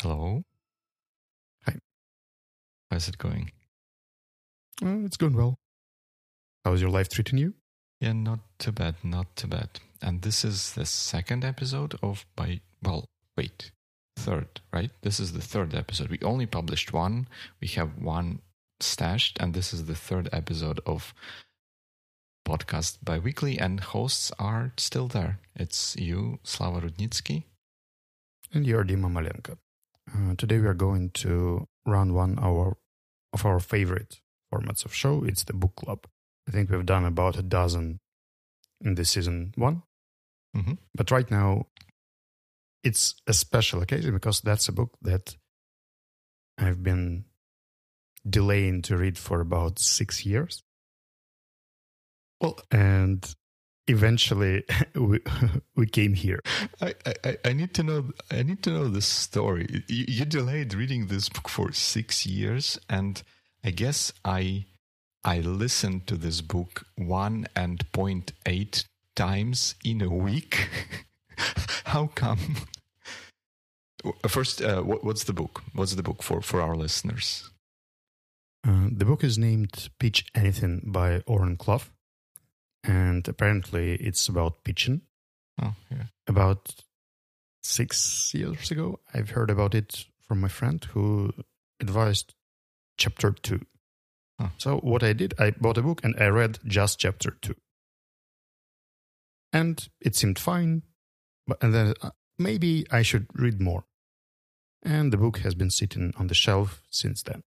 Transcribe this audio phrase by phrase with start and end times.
[0.00, 0.44] Hello.
[1.66, 1.74] Hi.
[2.90, 3.50] How's it going?
[4.80, 5.58] Oh, it's going well.
[6.64, 7.54] How's your life treating you?
[8.00, 9.80] Yeah, not too bad, not too bad.
[10.00, 13.06] And this is the second episode of by well,
[13.36, 13.72] wait,
[14.28, 14.90] third, right?
[15.00, 16.10] This is the third episode.
[16.10, 17.28] We only published one.
[17.62, 18.40] We have one
[18.78, 21.14] stashed, and this is the third episode of
[22.46, 25.40] podcast biweekly, and hosts are still there.
[25.56, 27.44] It's you, Slava Rudnitsky.
[28.52, 29.56] And you're Dima Malenko.
[30.12, 32.76] Uh, today we are going to run one hour
[33.32, 34.20] of our favorite
[34.52, 35.24] formats of show.
[35.24, 36.06] It's the book club.
[36.46, 38.00] I think we've done about a dozen
[38.82, 39.82] in this season one.
[40.54, 40.74] Mm-hmm.
[40.94, 41.66] But right now,
[42.82, 45.36] it's a special occasion because that's a book that
[46.56, 47.24] I've been
[48.28, 50.62] delaying to read for about six years.
[52.40, 53.34] Well, and
[53.86, 55.20] eventually we,
[55.76, 56.40] we came here.
[56.80, 59.84] I, I, I need to know I need to know the story.
[59.88, 63.22] You, you delayed reading this book for six years, and
[63.64, 64.66] I guess I
[65.24, 68.84] I listened to this book one and point eight
[69.16, 70.68] times in a week.
[71.84, 72.56] How come?
[74.26, 75.62] First, uh, what, what's the book?
[75.74, 77.50] What's the book for for our listeners?
[78.66, 81.90] Uh, the book is named Pitch Anything by Oren Klaff.
[82.84, 85.02] And apparently it's about pitching.
[85.60, 86.04] Oh, yeah.
[86.26, 86.74] About
[87.62, 91.32] six years ago, I've heard about it from my friend who
[91.80, 92.34] advised
[92.96, 93.64] chapter two.
[94.40, 94.48] Huh.
[94.58, 97.56] So what I did, I bought a book and I read just chapter two.
[99.52, 100.82] And it seemed fine.
[101.48, 103.84] But, and then uh, maybe I should read more.
[104.82, 107.42] And the book has been sitting on the shelf since then.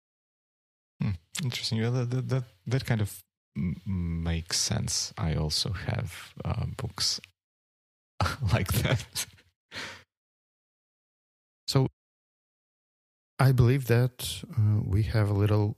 [1.00, 1.12] Hmm.
[1.44, 1.78] Interesting.
[1.78, 3.24] Yeah, that, that, that, kind of
[3.56, 5.14] makes sense.
[5.18, 7.22] I also have uh, books
[8.54, 9.26] like that.
[11.68, 11.88] So
[13.40, 15.78] I believe that uh, we have a little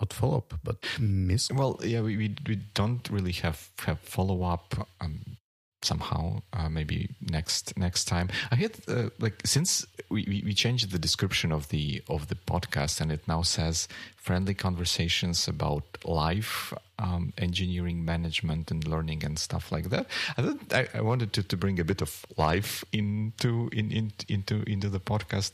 [0.00, 1.50] not follow up, but miss.
[1.50, 4.88] Well, yeah, we, we, we don't really have, have follow up.
[5.00, 5.38] Um,
[5.82, 8.28] somehow uh, maybe next next time.
[8.50, 13.00] I had uh, like since we, we, changed the description of the of the podcast
[13.00, 13.86] and it now says
[14.16, 20.06] friendly conversations about life um, engineering management and learning and stuff like that
[20.36, 24.12] i thought i, I wanted to, to bring a bit of life into in, in
[24.28, 25.52] into into the podcast.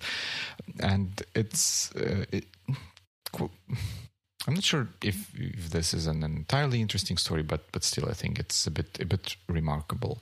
[0.80, 2.44] And it's uh, it,
[4.46, 8.12] I'm not sure if, if this is an entirely interesting story, but but still, I
[8.12, 10.20] think it's a bit a bit remarkable.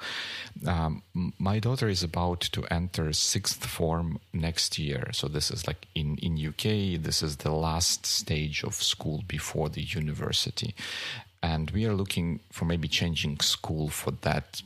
[0.64, 1.02] Um,
[1.38, 6.18] my daughter is about to enter sixth form next year, so this is like in
[6.18, 7.02] in UK.
[7.02, 10.74] This is the last stage of school before the university,
[11.42, 14.62] and we are looking for maybe changing school for that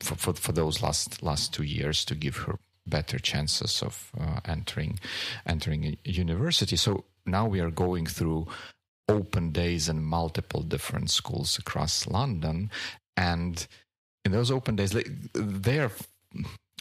[0.00, 4.40] for for, for those last last two years to give her better chances of uh,
[4.46, 4.98] entering
[5.46, 6.76] entering a university.
[6.76, 8.46] So now we are going through
[9.08, 12.70] open days in multiple different schools across London.
[13.16, 13.66] And
[14.24, 14.96] in those open days,
[15.34, 15.92] they are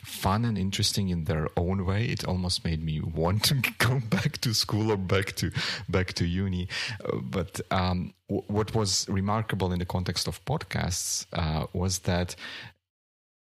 [0.03, 2.05] fun and interesting in their own way.
[2.05, 5.51] It almost made me want to go back to school or back to
[5.87, 6.67] back to uni.
[7.03, 12.35] Uh, but um, w- what was remarkable in the context of podcasts uh, was that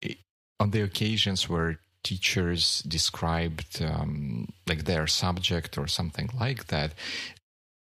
[0.03, 0.19] it,
[0.59, 6.95] on the occasions where teachers described um, like their subject or something like that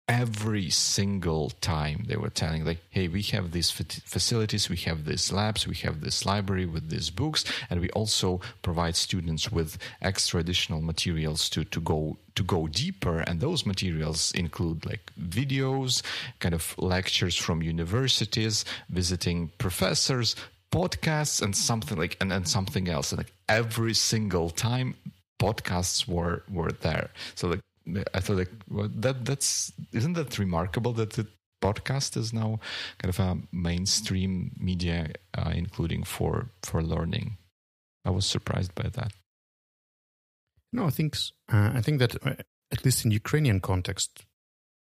[0.09, 5.33] every single time they were telling like hey we have these facilities we have these
[5.33, 10.39] labs we have this library with these books and we also provide students with extra
[10.39, 13.21] additional materials to to go to go deeper.
[13.21, 16.03] And those materials include like videos
[16.39, 20.37] kind of lectures from universities visiting professors
[20.71, 23.11] podcasts and something like and, and something else.
[23.11, 24.95] And like every single time
[25.41, 27.11] podcasts were were there.
[27.35, 27.61] So like
[28.15, 31.27] I thought like well, that that's isn't that remarkable that the
[31.63, 32.61] podcast is now
[32.99, 37.39] kind of a mainstream media, uh, including for for learning.
[38.05, 39.13] I was surprised by that.
[40.73, 41.17] No, I think
[41.53, 42.35] uh, I think that uh,
[42.73, 44.27] at least in Ukrainian context,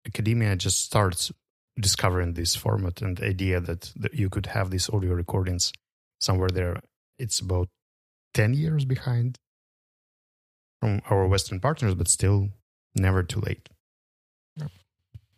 [0.05, 1.31] academia just starts
[1.79, 5.71] discovering this format and the idea that, that you could have these audio recordings
[6.19, 6.81] somewhere there.
[7.17, 7.69] It's about
[8.33, 9.37] ten years behind
[10.79, 12.49] from our Western partners, but still
[12.95, 13.69] never too late.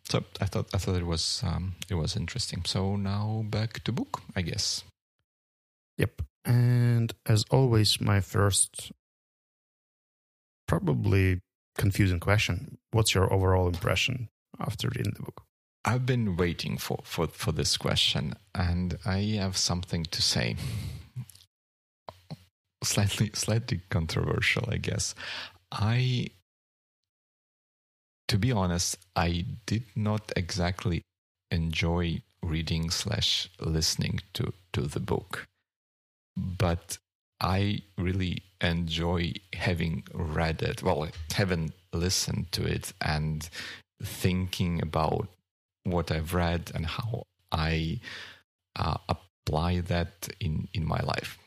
[0.09, 2.63] So I thought I thought it was um, it was interesting.
[2.65, 4.83] So now back to book, I guess.
[5.98, 6.24] Yep.
[6.44, 8.92] And as always, my first,
[10.68, 11.39] probably
[11.77, 12.77] confusing question.
[12.92, 14.27] What's your overall impression
[14.59, 15.44] after reading the book?
[15.86, 20.56] I've been waiting for, for, for this question, and I have something to say.
[22.83, 25.13] Slightly slightly controversial, I guess.
[25.71, 26.30] I
[28.31, 31.01] to be honest, I did not exactly
[31.51, 35.49] enjoy reading slash listening to, to the book.
[36.37, 36.97] But
[37.41, 43.49] I really enjoy having read it, well, having listened to it and
[44.01, 45.27] thinking about
[45.83, 47.99] what I've read and how I
[48.77, 51.37] uh, apply that in, in my life.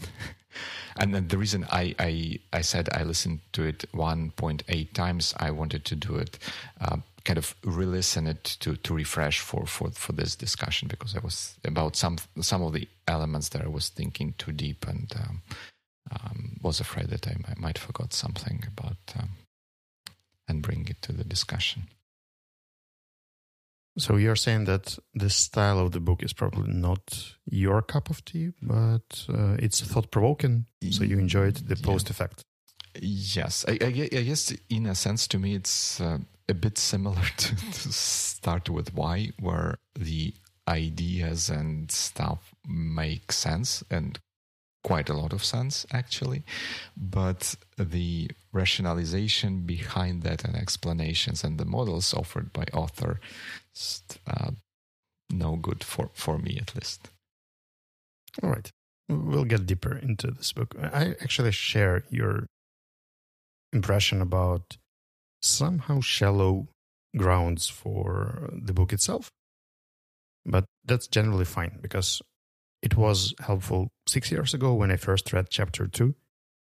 [0.96, 5.50] and then the reason I, I, I said I listened to it 1.8 times, I
[5.50, 6.38] wanted to do it,
[6.80, 11.20] uh, kind of re-listen it to, to refresh for, for, for this discussion because I
[11.20, 15.42] was about some some of the elements that I was thinking too deep and um,
[16.10, 19.30] um, was afraid that I might, might forgot something about um,
[20.48, 21.88] and bring it to the discussion.
[23.98, 28.24] So you're saying that the style of the book is probably not your cup of
[28.24, 32.12] tea, but uh, it's thought provoking, so you enjoyed the post yeah.
[32.12, 32.44] effect.
[33.00, 37.22] Yes, I, I, I, guess in a sense, to me, it's uh, a bit similar
[37.36, 40.34] to, to start with why, where the
[40.68, 44.18] ideas and stuff make sense and
[44.82, 46.42] quite a lot of sense actually.
[46.96, 53.20] But the rationalization behind that and explanations and the models offered by author
[54.26, 54.50] uh,
[55.30, 57.10] no good for for me at least.
[58.42, 58.70] All right.
[59.08, 60.74] We'll get deeper into this book.
[60.80, 62.46] I actually share your
[63.72, 64.76] impression about
[65.42, 66.68] somehow shallow
[67.16, 69.30] grounds for the book itself.
[70.46, 72.22] But that's generally fine because
[72.82, 76.14] it was helpful six years ago when I first read chapter two.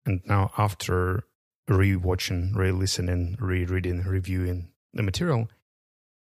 [0.05, 1.23] And now, after
[1.67, 5.49] re-watching, re-listening, re-reading, reviewing the material,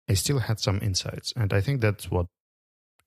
[0.09, 1.33] I still had some insights.
[1.35, 2.27] And I think that's what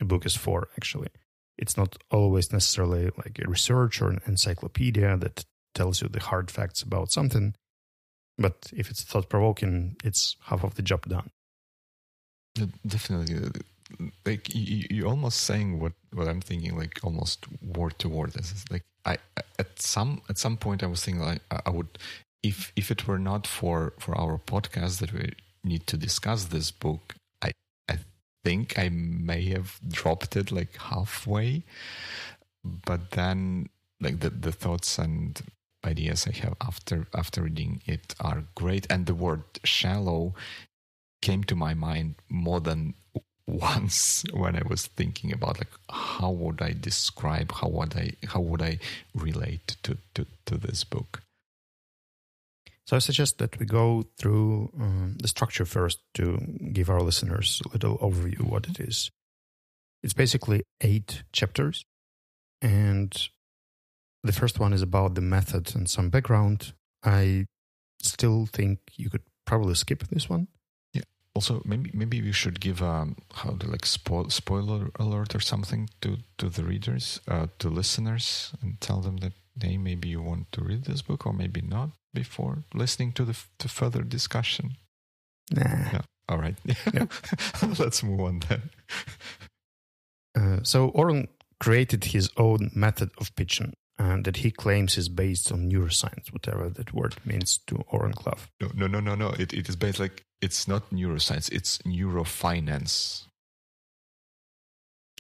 [0.02, 1.10] a book is for, actually.
[1.58, 5.46] It's not always necessarily like a research or an encyclopedia that
[5.76, 7.54] tells you the hard facts about something.
[8.38, 11.30] But if it's thought provoking, it's half of the job done.
[12.86, 13.62] Definitely.
[14.26, 18.34] Like you, you almost saying what, what I'm thinking, like almost word to word.
[18.34, 19.18] This is like I
[19.60, 21.98] at some at some point I was thinking like I would
[22.42, 25.32] if if it were not for for our podcast that we
[25.64, 27.52] need to discuss this book, I
[27.90, 28.00] I
[28.44, 31.64] think I may have dropped it like halfway.
[32.64, 33.70] But then
[34.00, 35.42] like the the thoughts and
[35.86, 40.34] ideas I have after after reading it are great, and the word shallow
[41.22, 42.94] came to my mind more than
[43.48, 48.40] once when I was thinking about like how would I describe how would I how
[48.40, 48.80] would I
[49.14, 51.22] relate to to, to this book.
[52.86, 56.38] So I suggest that we go through um, the structure first to
[56.74, 59.10] give our listeners a little overview what it is.
[60.04, 61.86] It's basically eight chapters,
[62.62, 63.30] and
[64.22, 66.74] the first one is about the method and some background.
[67.04, 67.46] I
[68.02, 70.48] still think you could probably skip this one.
[71.36, 75.90] Also, maybe maybe we should give a how to like spoil, spoiler alert or something
[76.02, 80.52] to to the readers, uh, to listeners, and tell them that they maybe you want
[80.52, 84.78] to read this book or maybe not before listening to the to further discussion.
[85.52, 85.92] Nah.
[85.92, 86.02] Yeah.
[86.30, 86.56] All right.
[86.94, 87.08] Yeah.
[87.80, 88.70] Let's move on then.
[90.36, 91.28] Uh, so Oren
[91.60, 96.70] created his own method of pitching uh, that he claims is based on neuroscience, whatever
[96.70, 98.48] that word means to Oren Klaff.
[98.60, 99.30] No, no, no, no, no.
[99.30, 103.28] It, it is based like it's not neuroscience; it's neurofinance.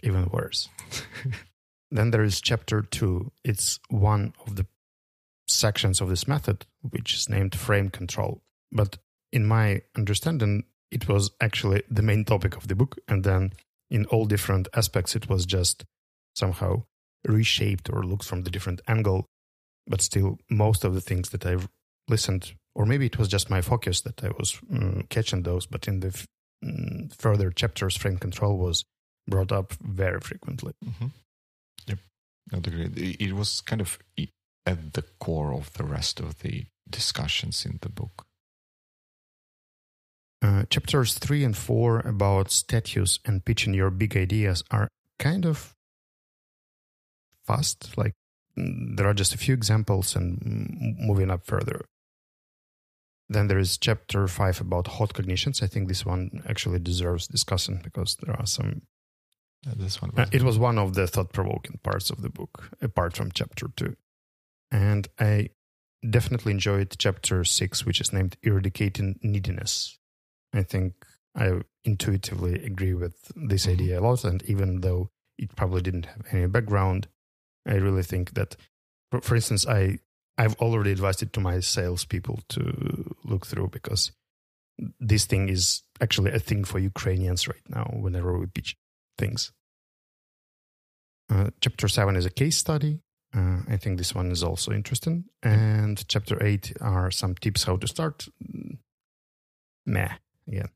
[0.04, 0.68] Even worse.
[1.92, 3.32] then there is chapter two.
[3.44, 4.68] It's one of the
[5.48, 8.42] sections of this method, which is named frame control.
[8.70, 8.98] But
[9.32, 13.54] in my understanding, it was actually the main topic of the book, and then
[13.90, 15.86] in all different aspects, it was just
[16.36, 16.84] somehow
[17.26, 19.26] reshaped or looked from the different angle.
[19.88, 21.70] But still, most of the things that I've
[22.10, 25.88] listened, or maybe it was just my focus that I was um, catching those, but
[25.88, 26.26] in the f-
[26.66, 28.84] um, further chapters, frame control was
[29.28, 30.74] brought up very frequently.
[30.84, 31.08] Mm-hmm.
[31.88, 32.00] Yep,
[32.54, 33.18] I agree.
[33.20, 34.00] It was kind of
[34.66, 38.26] at the core of the rest of the discussions in the book.
[40.42, 45.74] Uh, chapters three and four about status and pitching your big ideas are kind of
[47.46, 47.98] fast.
[47.98, 48.14] Like
[48.58, 51.86] mm, there are just a few examples and moving up further.
[53.30, 55.62] Then there is chapter five about hot cognitions.
[55.64, 58.84] I think this one actually deserves discussing because there are some.
[59.66, 60.12] Uh, this one.
[60.18, 63.68] Uh, it was one of the thought provoking parts of the book, apart from chapter
[63.76, 63.96] two.
[64.72, 65.50] And I
[66.08, 69.98] definitely enjoyed chapter six, which is named Eradicating Neediness.
[70.54, 70.94] I think
[71.36, 73.72] I intuitively agree with this Mhm.
[73.72, 74.24] idea a lot.
[74.26, 77.08] And even though it probably didn't have any background,
[77.66, 78.56] I really think that,
[79.10, 80.00] for, for instance, I,
[80.38, 84.12] I've already advised it to my salespeople to look through because
[85.00, 88.76] this thing is actually a thing for Ukrainians right now whenever we pitch
[89.18, 89.52] things.
[91.30, 93.00] Uh, chapter 7 is a case study.
[93.36, 95.26] Uh, I think this one is also interesting.
[95.42, 98.28] And chapter 8 are some tips how to start.
[99.86, 100.10] Meh.
[100.48, 100.68] Yeah.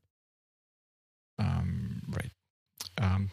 [1.38, 2.30] Um, right.
[3.00, 3.30] Um,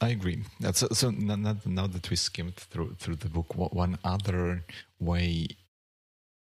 [0.00, 0.44] I agree.
[0.60, 1.10] That's so.
[1.10, 4.64] now that we skimmed through through the book, one other
[4.98, 5.48] way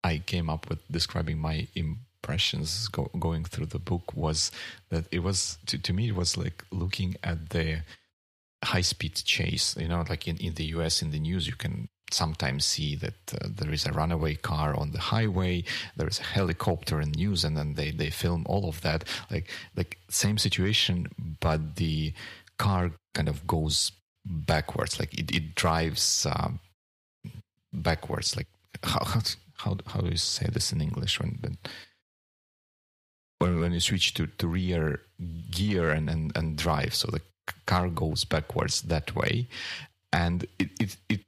[0.04, 4.52] I came up with describing my impressions go, going through the book was
[4.90, 7.82] that it was to, to me it was like looking at the
[8.64, 9.76] high speed chase.
[9.76, 11.02] You know, like in in the U.S.
[11.02, 14.92] in the news, you can sometimes see that uh, there is a runaway car on
[14.92, 15.64] the highway
[15.96, 19.50] there is a helicopter in news and then they, they film all of that like
[19.74, 21.08] like same situation
[21.40, 22.12] but the
[22.58, 23.92] car kind of goes
[24.24, 26.58] backwards like it, it drives um,
[27.72, 28.48] backwards like
[28.82, 29.04] how,
[29.54, 31.58] how how do you say this in english when when
[33.38, 35.02] when, when you switch to, to rear
[35.50, 36.94] gear and, and and drive?
[36.94, 37.20] So the
[37.66, 39.48] car goes backwards that way
[40.12, 41.20] and it it, it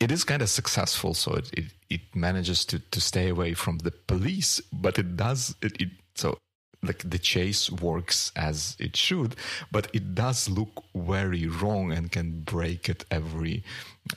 [0.00, 3.78] it is kind of successful so it, it, it manages to, to stay away from
[3.78, 6.38] the police but it does it, it so
[6.82, 9.36] like the chase works as it should
[9.70, 13.64] but it does look very wrong and can break at every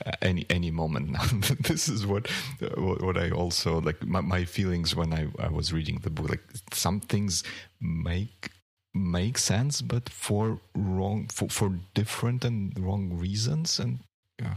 [0.06, 1.10] uh, any any moment.
[1.10, 1.24] Now
[1.60, 2.28] this is what,
[2.62, 6.28] uh, what i also like my, my feelings when I, I was reading the book
[6.28, 7.42] like some things
[7.80, 8.50] make
[8.94, 14.00] make sense but for wrong for, for different and wrong reasons and
[14.40, 14.56] yeah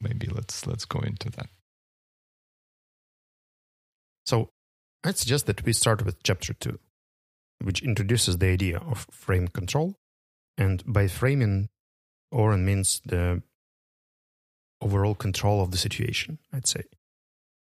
[0.00, 1.48] maybe let's let's go into that.
[4.24, 4.50] So
[5.04, 6.78] I'd suggest that we start with chapter two,
[7.62, 9.96] which introduces the idea of frame control.
[10.58, 11.68] And by framing,
[12.30, 13.42] Oren means the
[14.80, 16.84] overall control of the situation, I'd say.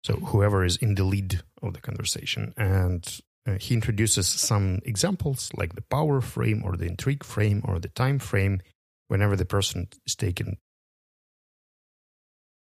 [0.04, 2.54] So whoever is in the lead of the conversation.
[2.56, 3.04] And
[3.46, 7.88] uh, he introduces some examples like the power frame or the intrigue frame or the
[7.88, 8.60] time frame
[9.08, 10.58] whenever the person is taking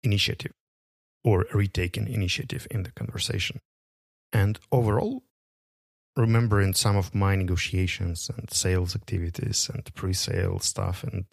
[0.03, 0.51] initiative
[1.23, 3.59] or retaking initiative in the conversation.
[4.31, 5.23] And overall,
[6.15, 11.25] remembering some of my negotiations and sales activities and pre sale stuff and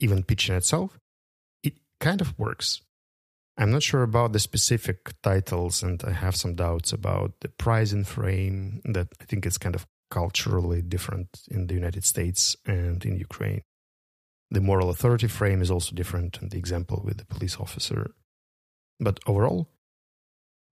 [0.00, 0.98] even pitching itself,
[1.62, 2.82] it kind of works.
[3.56, 8.04] I'm not sure about the specific titles, and I have some doubts about the pricing
[8.04, 13.16] frame that I think is kind of culturally different in the United States and in
[13.16, 13.62] Ukraine.
[14.50, 18.12] The moral authority frame is also different, and the example with the police officer.
[18.98, 19.68] But overall,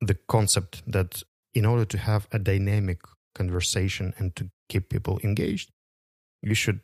[0.01, 1.23] the concept that
[1.55, 3.01] in order to have a dynamic
[3.35, 5.71] conversation and to keep people engaged,
[6.43, 6.81] you should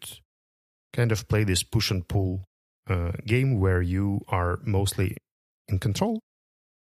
[0.93, 2.45] kind of play this push and pull
[2.89, 5.17] uh, game where you are mostly
[5.69, 6.21] in control.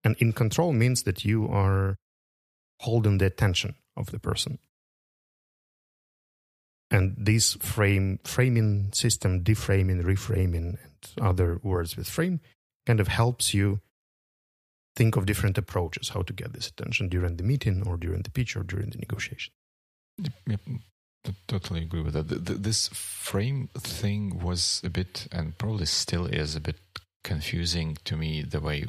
[0.04, 1.96] And in control means that you are
[2.80, 4.58] holding the attention of the person.
[6.90, 12.40] And this frame framing system, deframing, reframing, and other words with frame
[12.86, 13.80] kind of helps you
[14.96, 18.30] think of different approaches how to get this attention during the meeting or during the
[18.30, 19.52] pitch or during the negotiation.
[20.46, 20.60] Yep,
[21.24, 22.28] t- totally agree with that.
[22.28, 26.76] Th- th- This frame thing was a bit, and probably still is a bit
[27.22, 28.86] confusing to me the way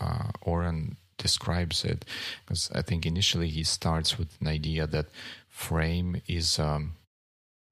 [0.00, 2.04] uh, Oren describes it,
[2.44, 5.06] because I think initially he starts with an idea that
[5.48, 6.96] frame is um,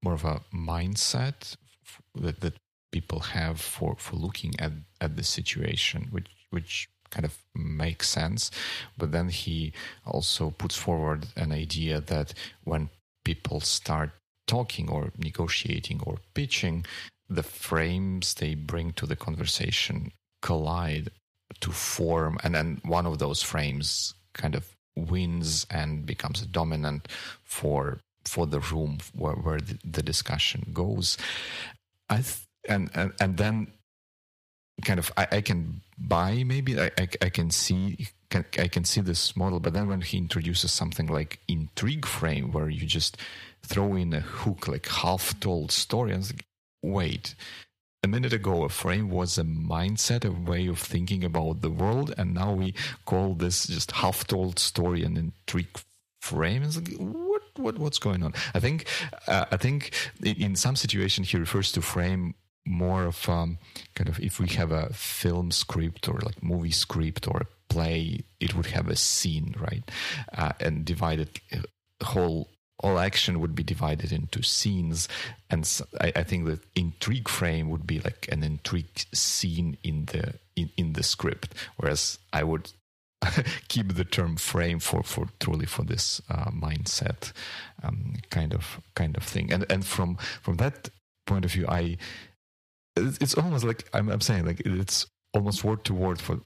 [0.01, 1.55] more of a mindset
[2.15, 2.55] that that
[2.91, 7.37] people have for for looking at at the situation, which which kind of
[7.87, 8.41] makes sense.
[8.99, 9.73] But then he
[10.13, 12.89] also puts forward an idea that when
[13.29, 14.09] people start
[14.47, 16.85] talking or negotiating or pitching,
[17.29, 20.11] the frames they bring to the conversation
[20.41, 21.07] collide
[21.59, 24.63] to form, and then one of those frames kind of
[24.95, 27.07] wins and becomes a dominant
[27.43, 31.17] for for the room where, where the, the discussion goes.
[32.09, 33.55] I th- and, and and then
[34.81, 38.83] kind of I, I can buy maybe I, I, I can see can, I can
[38.83, 43.17] see this model, but then when he introduces something like intrigue frame where you just
[43.61, 46.45] throw in a hook like half told story, was like,
[46.81, 47.35] wait.
[48.05, 52.13] A minute ago, a frame was a mindset, a way of thinking about the world,
[52.17, 52.73] and now we
[53.05, 55.79] call this just half-told story an intrigue
[56.21, 56.63] frame.
[56.63, 58.33] It's like, what, what, what's going on?
[58.53, 58.87] I think,
[59.27, 62.35] uh, I think in, in some situation he refers to frame
[62.65, 63.57] more of um,
[63.95, 68.23] kind of if we have a film script or like movie script or a play,
[68.39, 69.89] it would have a scene, right?
[70.37, 71.57] Uh, and divided uh,
[72.03, 75.07] whole all action would be divided into scenes
[75.49, 80.05] and so I, I, think that intrigue frame would be like an intrigue scene in
[80.05, 82.71] the in, in the script whereas i would
[83.69, 87.31] keep the term frame for for truly for this uh, mindset
[87.83, 90.89] um, kind of kind of thing and and from from that
[91.25, 91.95] point of view i
[92.95, 96.39] it's almost like i'm, I'm saying like it's almost word to word for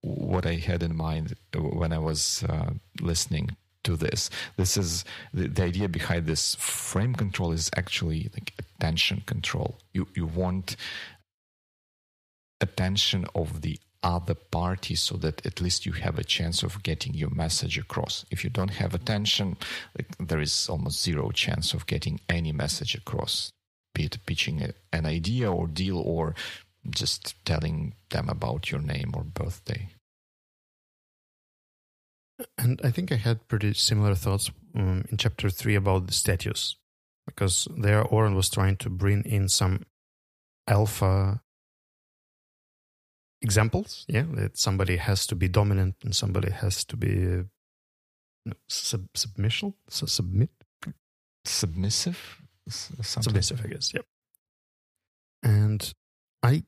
[0.00, 2.70] what i had in mind when i was uh,
[3.00, 4.30] listening to this.
[4.56, 9.78] This is the, the idea behind this frame control is actually like attention control.
[9.92, 10.76] You you want
[12.60, 17.14] attention of the other party so that at least you have a chance of getting
[17.14, 18.24] your message across.
[18.30, 19.56] If you don't have attention,
[19.96, 23.52] like, there is almost zero chance of getting any message across,
[23.94, 26.34] be it pitching a, an idea or deal or
[26.90, 29.88] just telling them about your name or birthday.
[32.58, 36.76] And I think I had pretty similar thoughts um, in chapter three about the status,
[37.24, 39.84] because there Oren was trying to bring in some
[40.66, 41.40] alpha
[43.40, 44.04] examples.
[44.08, 47.44] Yeah, that somebody has to be dominant and somebody has to be
[48.48, 50.50] uh, sub- submission, so submit,
[51.44, 53.22] submissive, Something.
[53.22, 53.92] submissive, I guess.
[53.94, 54.04] Yep.
[55.42, 55.92] And
[56.42, 56.64] I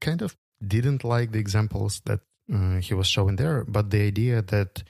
[0.00, 0.36] kind of
[0.66, 2.20] didn't like the examples that
[2.52, 4.84] uh, he was showing there, but the idea that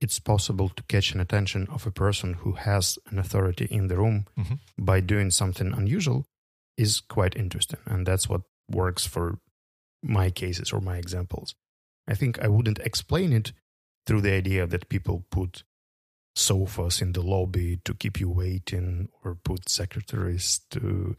[0.00, 3.96] it's possible to catch an attention of a person who has an authority in the
[3.96, 4.54] room mm-hmm.
[4.78, 6.24] by doing something unusual
[6.76, 7.80] is quite interesting.
[7.86, 9.38] And that's what works for
[10.02, 11.54] my cases or my examples.
[12.06, 13.52] I think I wouldn't explain it
[14.06, 15.64] through the idea that people put
[16.38, 21.16] sofas in the lobby to keep you waiting or put secretaries to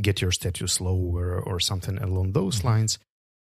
[0.00, 2.68] get your status lower or something along those mm-hmm.
[2.68, 2.98] lines.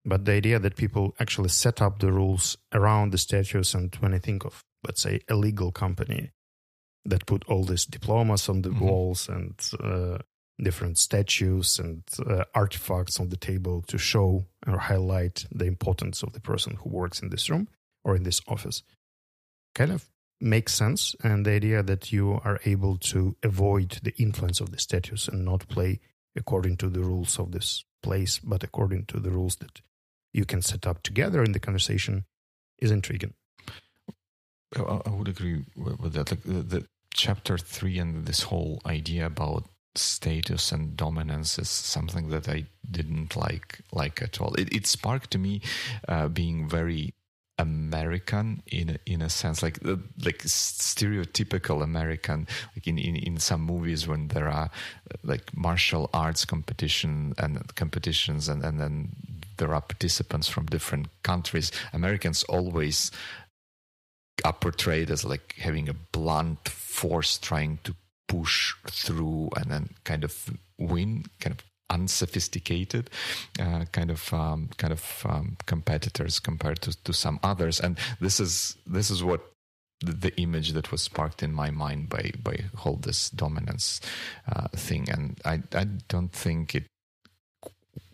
[0.05, 4.15] But the idea that people actually set up the rules around the status, and when
[4.15, 6.31] I think of let's say, a legal company
[7.05, 8.85] that put all these diplomas on the mm-hmm.
[8.85, 10.19] walls and uh,
[10.63, 16.33] different statues and uh, artifacts on the table to show or highlight the importance of
[16.33, 17.69] the person who works in this room
[18.05, 18.83] or in this office
[19.75, 20.09] kind of
[20.41, 24.79] makes sense and the idea that you are able to avoid the influence of the
[24.79, 26.01] statues and not play
[26.37, 29.81] according to the rules of this place but according to the rules that
[30.33, 32.25] you can set up together in the conversation
[32.79, 33.35] is intriguing
[34.77, 36.31] I would agree with that.
[36.31, 42.29] Like the, the chapter three and this whole idea about status and dominance is something
[42.29, 44.55] that I didn't like like at all.
[44.55, 45.63] It, it sparked to me
[46.07, 47.15] uh, being very
[47.59, 53.61] American in a, in a sense, like like stereotypical American, like in, in, in some
[53.61, 54.71] movies when there are
[55.23, 59.11] like martial arts competition and competitions, and, and then
[59.57, 61.73] there are participants from different countries.
[61.93, 63.11] Americans always
[64.45, 67.95] are portrayed as like having a blunt force trying to
[68.29, 73.11] push through and then kind of win, kind of unsophisticated
[73.59, 77.81] uh, kind of um, kind of um, competitors compared to, to some others.
[77.81, 79.41] And this is this is what
[80.01, 84.01] the, the, image that was sparked in my mind by by whole this dominance
[84.51, 85.09] uh, thing.
[85.11, 86.85] And I, I don't think it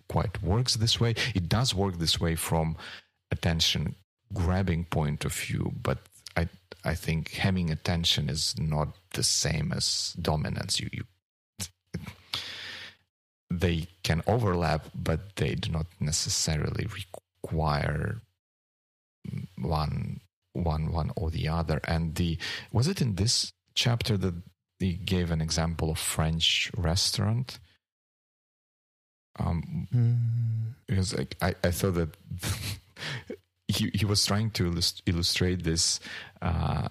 [0.08, 1.14] quite works this way.
[1.34, 2.76] It does work this way from
[3.30, 3.96] attention
[4.32, 5.98] grabbing point of view but
[6.37, 6.48] I
[6.84, 10.78] I think having attention is not the same as dominance.
[10.80, 11.04] You, you
[13.64, 18.20] they can overlap, but they do not necessarily require
[19.57, 20.20] one
[20.53, 21.81] one one or the other.
[21.85, 22.37] And the
[22.72, 24.35] was it in this chapter that
[24.79, 27.59] he gave an example of French restaurant?
[29.38, 30.74] Um, mm.
[30.87, 32.16] because like, I, I thought that
[33.68, 35.98] he, he was trying to illustrate this
[36.40, 36.88] uh,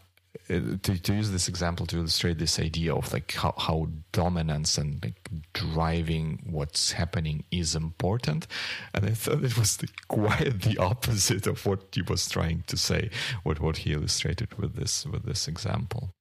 [0.48, 5.04] to, to use this example to illustrate this idea of like how, how dominance and
[5.04, 8.48] like driving what's happening is important.
[8.94, 12.78] And i thought it was the, quite the opposite of what he was trying to
[12.78, 13.10] say
[13.44, 16.12] what what he illustrated with this with this example.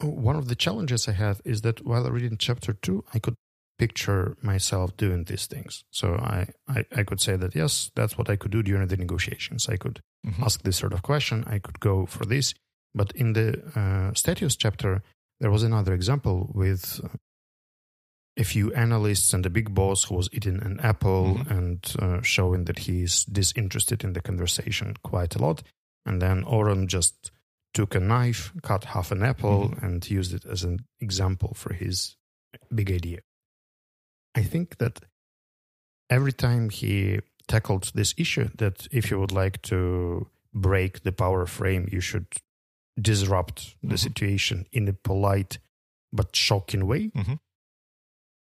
[0.00, 3.34] One of the challenges i had is that while reading chapter 2 i could
[3.78, 5.84] picture myself doing these things.
[5.90, 8.96] So I, I, I, could say that, yes, that's what I could do during the
[8.96, 9.68] negotiations.
[9.68, 10.42] I could mm-hmm.
[10.42, 11.44] ask this sort of question.
[11.46, 12.54] I could go for this.
[12.94, 15.02] But in the uh, status chapter,
[15.40, 17.08] there was another example with uh,
[18.36, 21.52] a few analysts and a big boss who was eating an apple mm-hmm.
[21.52, 25.62] and uh, showing that he is disinterested in the conversation quite a lot.
[26.04, 27.30] And then Oren just
[27.74, 29.84] took a knife, cut half an apple, mm-hmm.
[29.84, 32.16] and used it as an example for his
[32.74, 33.20] big idea.
[34.38, 35.00] I think that
[36.10, 41.46] every time he tackled this issue that if you would like to break the power
[41.46, 42.26] frame, you should
[43.00, 43.98] disrupt the Mhm.
[44.06, 45.58] situation in a polite
[46.12, 47.10] but shocking way.
[47.14, 47.38] Mhm.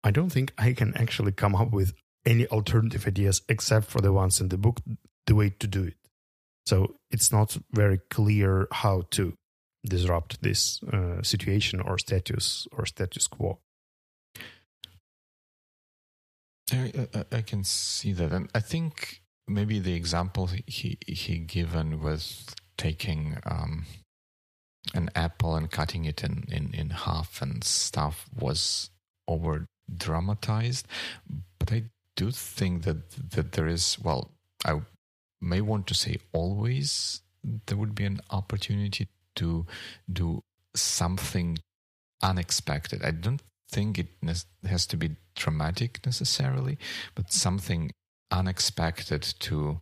[0.08, 1.92] I don't think I can actually come up with
[2.26, 4.80] any alternative ideas except for the ones in the book,
[5.26, 5.96] the way to do it.
[6.66, 9.34] So it's not very clear how to
[9.84, 13.58] disrupt this uh, situation or status or status quo.
[16.72, 22.00] I, I, I can see that, and I think maybe the example he he given
[22.00, 23.86] with taking um,
[24.94, 28.90] an apple and cutting it in, in, in half and stuff was
[29.28, 30.86] over dramatized,
[31.58, 31.84] but I
[32.16, 34.30] do think that that there is well,
[34.64, 34.80] I
[35.40, 37.20] may want to say always
[37.66, 39.66] there would be an opportunity to
[40.10, 40.40] do
[40.74, 41.58] something
[42.22, 43.04] unexpected.
[43.04, 44.08] I don't think it
[44.66, 46.78] has to be dramatic necessarily,
[47.14, 47.90] but something
[48.30, 49.80] unexpected to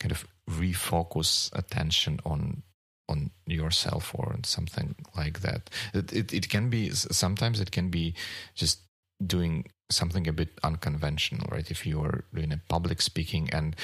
[0.00, 2.62] kind of refocus attention on
[3.08, 5.68] on yourself or on something like that.
[5.92, 8.14] It, it, it can be sometimes it can be
[8.54, 8.80] just
[9.24, 11.70] doing something a bit unconventional, right?
[11.70, 13.76] If you are doing a public speaking and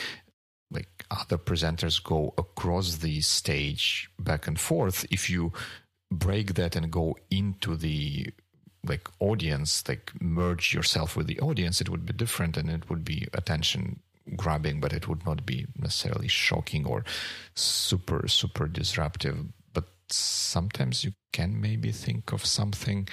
[0.71, 5.53] like other presenters go across the stage back and forth, if you
[6.11, 8.29] break that and go into the
[8.85, 13.05] like audience, like merge yourself with the audience, it would be different and it would
[13.05, 14.01] be attention
[14.37, 17.05] grabbing, but it would not be necessarily shocking or
[17.55, 19.47] super, super disruptive.
[19.73, 23.09] But sometimes you can maybe think of something,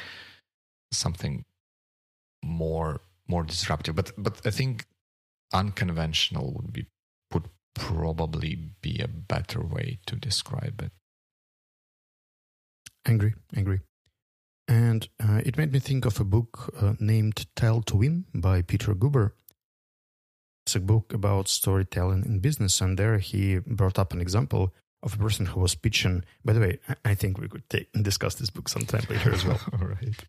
[0.92, 1.44] something
[2.44, 3.96] more, more disruptive.
[3.96, 4.86] But, but I think
[5.54, 6.88] unconventional would be,
[7.34, 10.92] would probably be a better way to describe it.
[13.08, 13.82] Angry, angry.
[14.68, 18.62] And uh, it made me think of a book uh, named Tell to Win by
[18.62, 19.32] Peter Guber.
[20.66, 24.74] It's a book about storytelling in business, and there he brought up an example
[25.04, 26.24] of a person who was pitching.
[26.44, 29.60] By the way, I think we could take, discuss this book sometime later as well.
[29.74, 30.26] All right.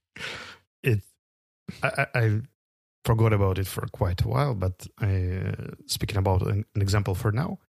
[0.82, 1.00] It,
[1.82, 2.40] I, I,
[3.06, 7.14] forgot about it for quite a while, but I, uh, speaking about an, an example
[7.14, 7.60] for now,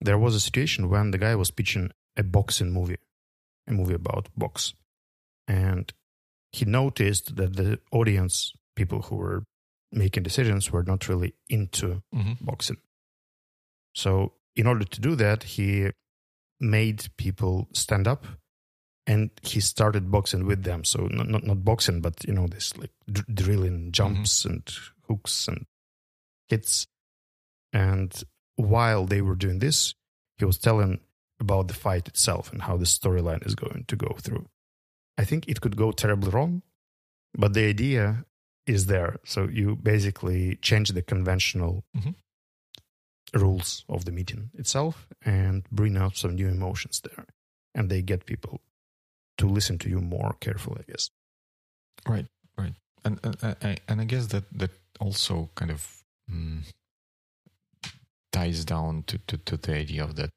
[0.00, 2.98] there was a situation when the guy was pitching a boxing movie,
[3.66, 4.74] a movie about box,
[5.46, 5.92] and
[6.52, 9.44] he noticed that the audience, people who were
[9.92, 12.32] making decisions were not really into mm-hmm.
[12.40, 12.78] boxing.
[13.94, 15.90] So, in order to do that, he
[16.60, 18.26] made people stand up
[19.06, 20.84] and he started boxing with them.
[20.84, 24.52] So, not, not, not boxing, but you know, this like d- drilling jumps mm-hmm.
[24.52, 24.78] and
[25.08, 25.66] hooks and
[26.48, 26.86] hits.
[27.72, 28.22] And
[28.56, 29.94] while they were doing this,
[30.38, 31.00] he was telling
[31.38, 34.46] about the fight itself and how the storyline is going to go through.
[35.18, 36.62] I think it could go terribly wrong,
[37.36, 38.24] but the idea
[38.66, 39.16] is there.
[39.24, 42.10] So you basically change the conventional mm-hmm.
[43.38, 47.26] rules of the meeting itself and bring out some new emotions there.
[47.74, 48.60] And they get people
[49.38, 51.10] to listen to you more carefully, I guess.
[52.08, 52.26] Right,
[52.56, 52.72] right.
[53.04, 56.62] And and, and I guess that, that also kind of mm,
[58.32, 60.30] ties down to, to, to the idea of that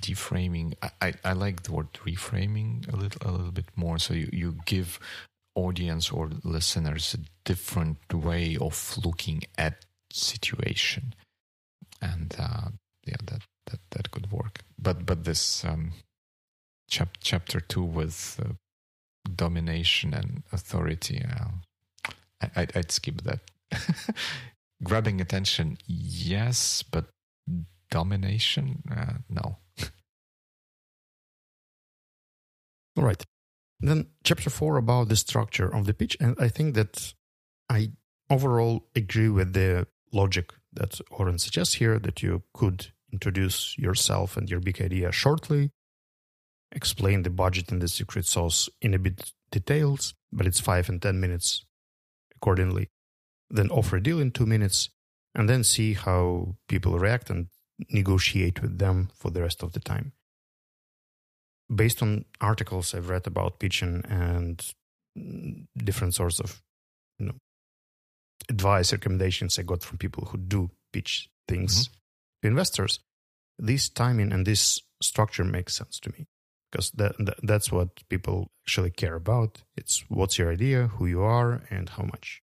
[0.00, 0.74] deframing.
[0.82, 3.98] I, I, I like the word reframing a little a little bit more.
[3.98, 4.98] So you, you give
[5.54, 11.14] audience or listeners a different way of looking at situation
[12.00, 12.68] and uh,
[13.04, 15.92] yeah that, that that could work but but this um,
[16.88, 18.52] chap, chapter 2 with uh,
[19.34, 23.40] domination and authority uh, I, I'd, I'd skip that
[24.82, 27.06] grabbing attention yes but
[27.90, 28.82] domination?
[28.90, 29.58] Uh, no.
[32.96, 33.24] All right.
[33.80, 37.14] Then chapter four about the structure of the pitch, and I think that
[37.68, 37.92] I
[38.28, 44.50] overall agree with the logic that Oren suggests here that you could introduce yourself and
[44.50, 45.70] your big idea shortly,
[46.72, 51.00] explain the budget and the secret sauce in a bit details, but it's five and
[51.00, 51.64] ten minutes
[52.36, 52.88] accordingly.
[53.50, 54.90] Then offer a deal in two minutes,
[55.34, 57.46] and then see how people react and
[57.90, 60.12] negotiate with them for the rest of the time
[61.74, 64.64] based on articles I've read about pitching and
[65.76, 66.62] different sorts of
[67.18, 67.34] you know
[68.48, 71.92] advice recommendations I got from people who do pitch things mm-hmm.
[72.42, 73.00] to investors,
[73.58, 76.26] this timing and this structure makes sense to me
[76.70, 79.62] because that, that, that's what people actually care about.
[79.76, 82.42] It's what's your idea, who you are, and how much.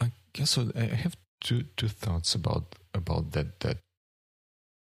[0.00, 0.70] I guess so.
[0.74, 3.78] I have two two thoughts about about that that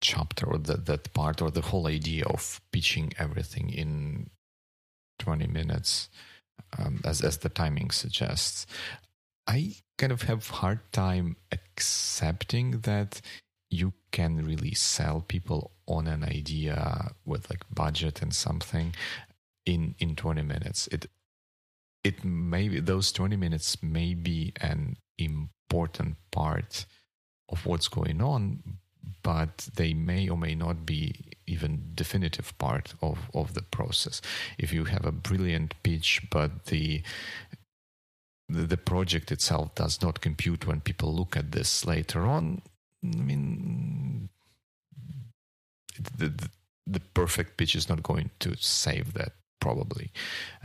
[0.02, 4.30] chapter or that, that part or the whole idea of pitching everything in
[5.20, 6.08] 20 minutes
[6.78, 8.66] um, as, as the timing suggests
[9.46, 13.20] I kind of have hard time accepting that
[13.72, 18.94] you can really sell people on an idea with like budget and something
[19.66, 20.88] in in 20 minutes.
[20.88, 21.08] It
[22.04, 26.86] it maybe those 20 minutes may be an important part
[27.50, 28.64] of what's going on,
[29.24, 31.14] but they may or may not be
[31.48, 34.22] even definitive part of, of the process.
[34.58, 37.04] If you have a brilliant pitch, but the
[38.50, 42.64] the, project itself does not compute when people look at this later on,
[43.04, 44.30] I mean,
[46.18, 46.50] the,
[46.88, 49.34] the, perfect pitch is not going to save that.
[49.62, 50.12] Probably,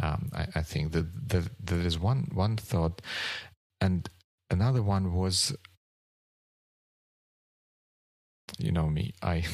[0.01, 3.03] um, I, I, think that, that there is one one thought,
[3.81, 4.09] and
[4.55, 5.55] another one was,
[8.59, 9.45] you know me, I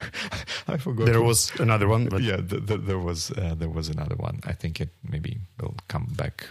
[0.68, 1.06] I forgot.
[1.06, 4.40] There was another one, but yeah, the, the, there was uh, there was another one.
[4.44, 6.48] I think it maybe will come back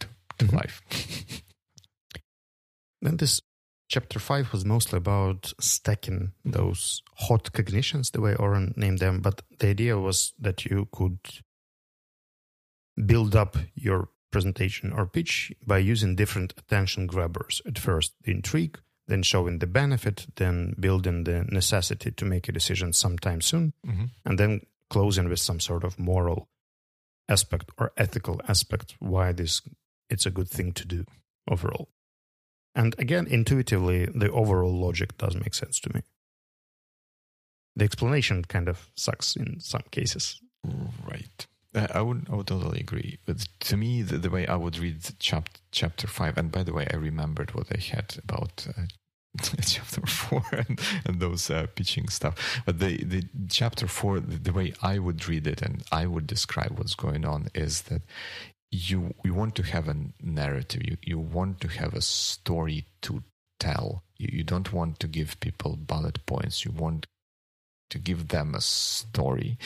[0.00, 0.08] to,
[0.38, 0.56] to mm-hmm.
[0.56, 0.82] life.
[3.02, 3.40] then this
[3.88, 9.20] chapter five was mostly about stacking those hot cognitions, the way Oren named them.
[9.20, 11.18] But the idea was that you could
[13.06, 17.62] build up your presentation or pitch by using different attention grabbers.
[17.66, 22.52] At first, the intrigue, then showing the benefit, then building the necessity to make a
[22.52, 24.04] decision sometime soon, mm-hmm.
[24.24, 24.60] and then
[24.90, 26.48] closing with some sort of moral
[27.28, 29.62] aspect or ethical aspect why this
[30.08, 31.04] it's a good thing to do
[31.50, 31.88] overall.
[32.74, 36.02] And again, intuitively, the overall logic does make sense to me.
[37.76, 40.40] The explanation kind of sucks in some cases.
[41.06, 41.46] Right.
[41.90, 43.18] I would I would totally agree.
[43.26, 46.72] But to me, the, the way I would read chapter chapter five, and by the
[46.72, 48.82] way, I remembered what I had about uh,
[49.62, 52.62] chapter four and, and those uh, pitching stuff.
[52.64, 56.26] But the the chapter four, the, the, way I would read it and I would
[56.26, 58.02] describe what's going on is that
[58.70, 60.82] you you want to have a narrative.
[60.84, 63.22] You you want to have a story to
[63.58, 64.02] tell.
[64.16, 66.64] You you don't want to give people bullet points.
[66.64, 67.06] You want
[67.90, 69.58] to give them a story,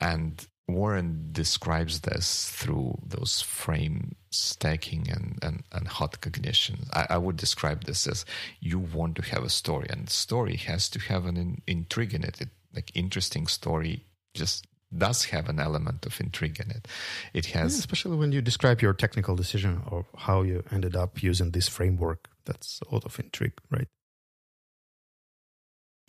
[0.00, 6.88] and Oren describes this through those frame stacking and, and, and hot cognition.
[6.92, 8.24] I, I, would describe this as
[8.60, 12.24] you want to have a story, and story has to have an in, intrigue in
[12.24, 12.40] it.
[12.40, 12.48] it.
[12.74, 16.88] Like interesting story just does have an element of intrigue in it.
[17.32, 21.22] It has, yeah, especially when you describe your technical decision or how you ended up
[21.22, 22.28] using this framework.
[22.44, 23.88] That's a lot of intrigue, right?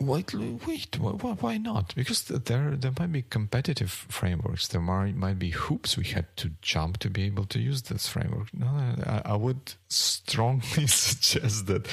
[0.00, 1.92] Wait, wait, why not?
[1.96, 4.68] Because there there might be competitive frameworks.
[4.68, 8.06] There might, might be hoops we had to jump to be able to use this
[8.06, 8.54] framework.
[8.54, 11.88] No, I, I would strongly suggest that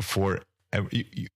[0.00, 0.42] for
[0.92, 1.26] you, you,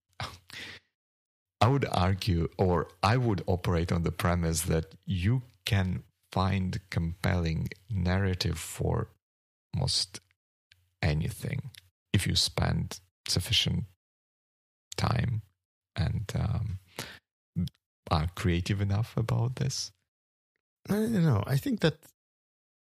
[1.60, 7.68] I would argue, or I would operate on the premise that you can find compelling
[7.90, 9.08] narrative for
[9.76, 10.20] most
[11.02, 11.70] anything
[12.12, 13.84] if you spend sufficient
[14.96, 15.42] time
[16.00, 16.78] and um,
[18.10, 19.92] are creative enough about this?
[20.88, 21.44] I don't know.
[21.46, 21.98] I think that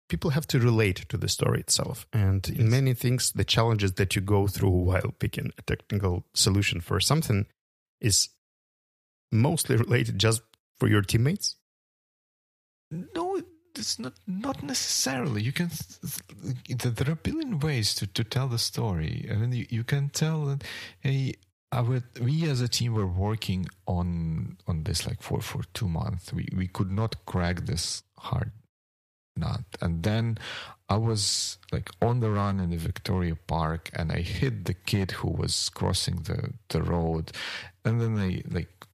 [0.10, 2.08] people have to relate to the story itself.
[2.12, 2.58] And yes.
[2.58, 7.00] in many things, the challenges that you go through while picking a technical solution for
[7.00, 7.46] something
[8.02, 8.30] is
[9.32, 10.42] mostly related just
[10.80, 11.56] for your teammates.
[12.92, 13.42] No,
[13.76, 15.44] it's not not necessarily.
[15.44, 15.70] You can
[16.68, 19.30] there are a billion ways to, to tell the story.
[19.32, 20.58] I mean, you, you can tell,
[21.72, 25.88] hey, our, we as a team were working on on this like for for two
[25.88, 26.34] months.
[26.34, 28.52] We we could not crack this hard
[29.38, 30.38] nut, and then
[30.90, 35.12] I was like on the run in the Victoria Park, and I hit the kid
[35.12, 37.32] who was crossing the the road,
[37.86, 38.86] and then I like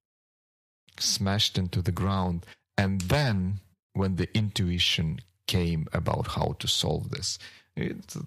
[0.99, 2.45] smashed into the ground,
[2.77, 3.59] and then
[3.93, 7.37] when the intuition came about how to solve this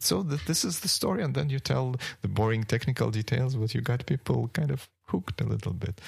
[0.00, 3.74] so that this is the story, and then you tell the boring technical details, but
[3.74, 6.00] you got people kind of hooked a little bit.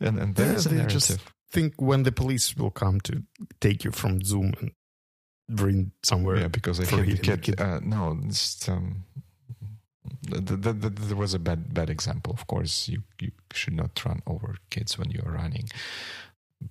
[0.00, 1.00] And and there's yeah, a narrative.
[1.00, 3.22] Just think when the police will come to
[3.60, 4.72] take you from Zoom and
[5.48, 6.38] bring somewhere.
[6.38, 7.60] Yeah, because I think the kid.
[7.60, 9.04] Uh, no, it's, um,
[10.22, 12.32] the, the, the, there was a bad bad example.
[12.32, 15.68] Of course, you you should not run over kids when you are running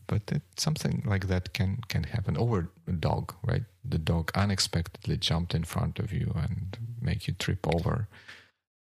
[0.07, 2.37] but it, something like that can can happen.
[2.37, 3.63] Over a dog right?
[3.83, 8.07] The dog unexpectedly jumped in front of you and make you trip over.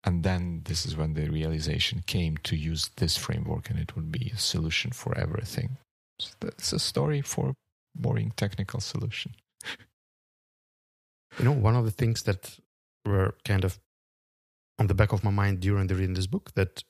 [0.04, 4.12] And then this is when the realization came to use this framework and it would
[4.12, 5.78] be a solution for everything.
[6.20, 7.54] So that's a story for
[7.96, 9.36] boring technical solution.
[11.38, 12.60] You know one of the things that
[13.06, 13.80] were kind of
[14.80, 16.84] on the back of my mind during the reading this book that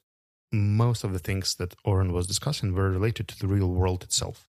[0.52, 4.48] most of the things that Oren was discussing were related to the real world itself.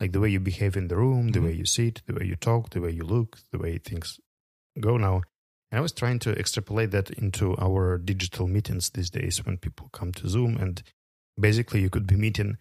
[0.00, 1.48] Like the way you behave in the room, the mm-hmm.
[1.48, 4.20] way you sit, the way you talk, the way you look, the way things
[4.80, 5.22] go now.
[5.70, 9.88] And I was trying to extrapolate that into our digital meetings these days when people
[9.92, 10.56] come to Zoom.
[10.56, 10.82] And
[11.38, 12.58] basically, you could be meeting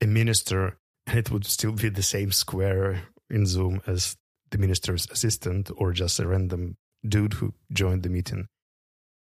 [0.00, 4.16] a minister and it would still be the same square in Zoom as
[4.50, 8.46] the minister's assistant or just a random dude who joined the meeting.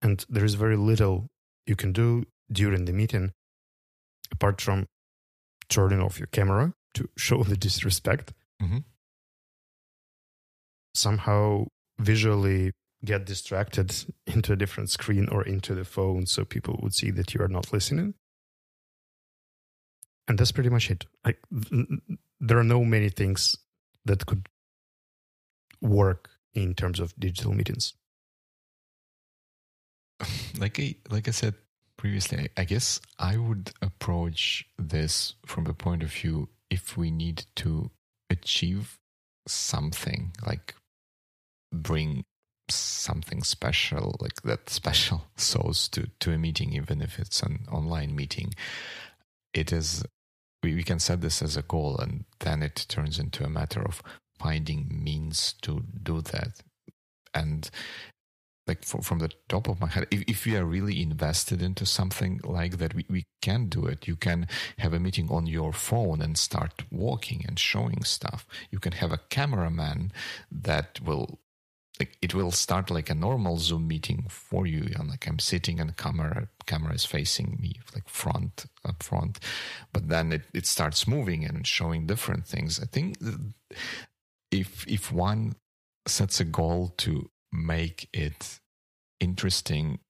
[0.00, 1.28] And there is very little
[1.66, 3.32] you can do during the meeting
[4.32, 4.86] apart from
[5.68, 8.32] turning off your camera to show the disrespect.
[8.62, 8.78] Mm-hmm.
[10.94, 11.66] Somehow
[11.98, 12.72] visually
[13.04, 13.94] get distracted
[14.26, 17.48] into a different screen or into the phone so people would see that you are
[17.48, 18.14] not listening.
[20.26, 21.06] And that's pretty much it.
[21.24, 21.38] Like
[22.40, 23.56] there are no many things
[24.04, 24.46] that could
[25.80, 27.94] work in terms of digital meetings.
[30.58, 31.54] Like I like I said
[31.98, 37.44] previously, I guess I would approach this from the point of view if we need
[37.56, 37.90] to
[38.30, 38.98] achieve
[39.46, 40.74] something, like
[41.72, 42.24] bring
[42.70, 48.14] something special, like that special sauce to, to a meeting, even if it's an online
[48.14, 48.54] meeting.
[49.52, 50.04] It is,
[50.62, 53.82] we, we can set this as a goal, and then it turns into a matter
[53.82, 54.02] of
[54.38, 56.62] finding means to do that.
[57.34, 57.68] And
[58.68, 61.86] like for, from the top of my head, if, if we are really invested into
[61.86, 64.06] something like that, we, we can do it.
[64.06, 64.46] You can
[64.78, 68.46] have a meeting on your phone and start walking and showing stuff.
[68.70, 70.12] You can have a cameraman
[70.52, 71.40] that will
[71.98, 75.80] like it will start like a normal zoom meeting for you and like i'm sitting
[75.80, 79.40] and camera camera is facing me like front up front
[79.92, 83.16] but then it, it starts moving and showing different things i think
[84.50, 85.56] if if one
[86.06, 88.60] sets a goal to make it
[89.20, 90.00] interesting,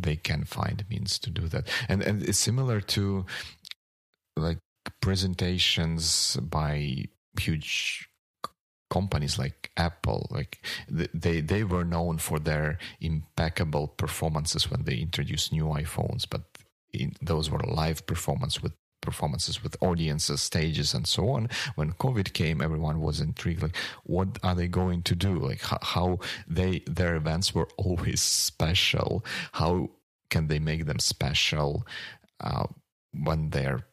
[0.00, 1.68] they can find means to do that.
[1.88, 3.26] And and it's similar to
[4.36, 4.58] like
[5.00, 7.04] presentations by
[7.40, 8.08] huge
[8.90, 15.52] companies like Apple, like they they were known for their impeccable performances when they introduced
[15.52, 16.42] new iPhones, but
[16.92, 18.72] in, those were live performance with
[19.06, 21.48] performances with audiences, stages, and so on.
[21.76, 23.62] When COVID came, everyone was intrigued.
[23.62, 25.38] Like, what are they going to do?
[25.38, 29.24] Like, how, how they their events were always special.
[29.52, 29.90] How
[30.30, 31.86] can they make them special
[32.40, 32.66] uh,
[33.12, 33.86] when they're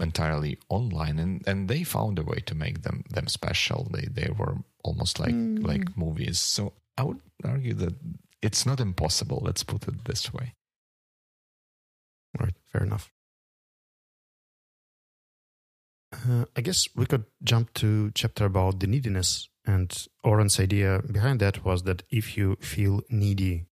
[0.00, 1.18] entirely online?
[1.18, 3.88] And and they found a way to make them them special.
[3.92, 5.64] They they were almost like mm.
[5.66, 6.40] like movies.
[6.40, 7.94] So I would argue that
[8.42, 9.42] it's not impossible.
[9.44, 10.54] Let's put it this way.
[12.38, 12.54] Right.
[12.72, 13.15] Fair enough.
[16.28, 19.48] Uh, I guess we could jump to chapter about the neediness.
[19.64, 19.92] And
[20.24, 23.66] Oren's idea behind that was that if you feel needy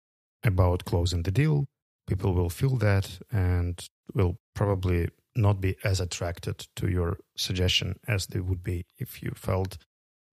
[0.44, 1.66] about closing the deal,
[2.06, 3.82] people will feel that and
[4.14, 9.32] will probably not be as attracted to your suggestion as they would be if you
[9.34, 9.78] felt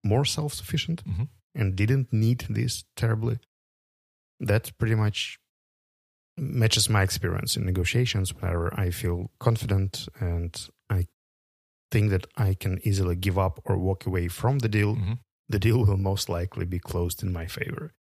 [0.04, 1.24] more self sufficient mm-hmm.
[1.54, 3.38] and didn't need this terribly.
[4.40, 5.38] That pretty much
[6.36, 10.58] matches my experience in negotiations whenever I feel confident and
[11.90, 15.14] I think that I can easily give up or walk away from the deal, mm-hmm.
[15.48, 17.92] the deal will most likely be closed in my favor.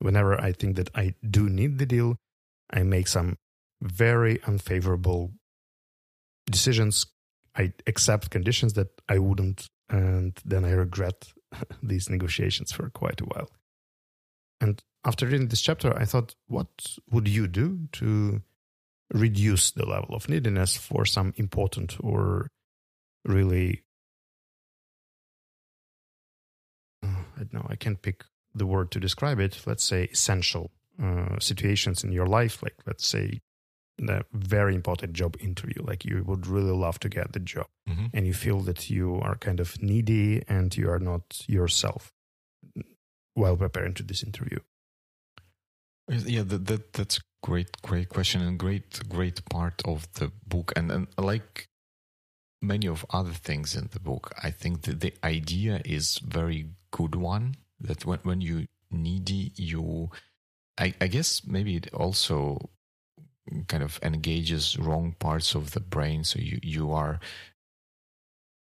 [0.00, 2.16] Whenever I think that I do need the deal,
[2.70, 3.36] I make some
[3.80, 5.32] very unfavorable
[6.50, 7.06] decisions.
[7.56, 11.32] I accept conditions that I wouldn't, and then I regret
[11.82, 13.50] these negotiations for quite a while.
[14.60, 16.68] And after reading this chapter, I thought, what
[17.10, 18.42] would you do to
[19.14, 22.48] reduce the level of neediness for some important or
[23.24, 23.82] really
[27.02, 29.62] uh, I don't know I can't pick the word to describe it.
[29.66, 30.70] Let's say essential
[31.02, 33.40] uh, situations in your life, like let's say
[33.98, 38.06] the very important job interview, like you would really love to get the job, mm-hmm.
[38.12, 42.12] and you feel that you are kind of needy and you are not yourself
[43.34, 44.58] while preparing to this interview.
[46.08, 50.72] Yeah, that, that that's great, great question and great, great part of the book.
[50.74, 51.68] And and like
[52.60, 57.14] many of other things in the book, I think that the idea is very good
[57.14, 57.56] one.
[57.80, 60.10] That when when you needy, you,
[60.78, 62.70] I, I guess maybe it also
[63.68, 66.24] kind of engages wrong parts of the brain.
[66.24, 67.20] So you you are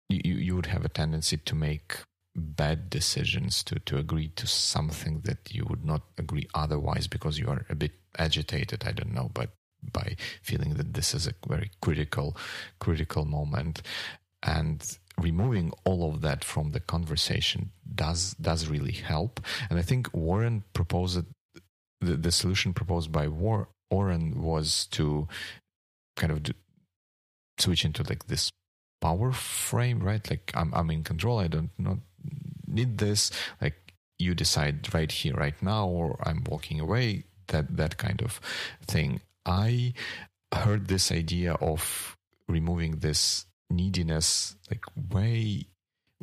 [0.09, 1.97] you you would have a tendency to make
[2.35, 7.47] bad decisions to to agree to something that you would not agree otherwise because you
[7.47, 8.83] are a bit agitated.
[8.85, 9.51] I don't know, but
[9.91, 12.35] by feeling that this is a very critical
[12.79, 13.81] critical moment
[14.43, 20.09] and removing all of that from the conversation does does really help and i think
[20.13, 21.25] Oren proposed
[22.01, 25.27] the, the solution proposed by War, Oren was to
[26.17, 26.53] kind of do,
[27.57, 28.51] switch into like this
[29.01, 31.97] power frame right like i'm i'm in control i don't not
[32.67, 33.31] need this
[33.61, 33.85] like
[34.17, 37.23] you decide right here, right now, or I'm walking away.
[37.47, 38.41] That that kind of
[38.87, 39.21] thing.
[39.45, 39.93] I
[40.53, 42.15] heard this idea of
[42.47, 45.65] removing this neediness like way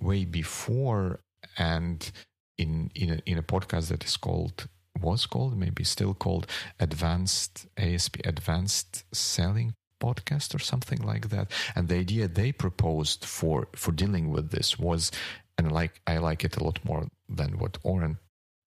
[0.00, 1.20] way before
[1.58, 2.10] and
[2.56, 4.68] in in a, in a podcast that is called
[5.00, 6.46] was called maybe still called
[6.78, 11.50] advanced asp advanced selling podcast or something like that.
[11.76, 15.12] And the idea they proposed for for dealing with this was
[15.58, 18.18] and like i like it a lot more than what oren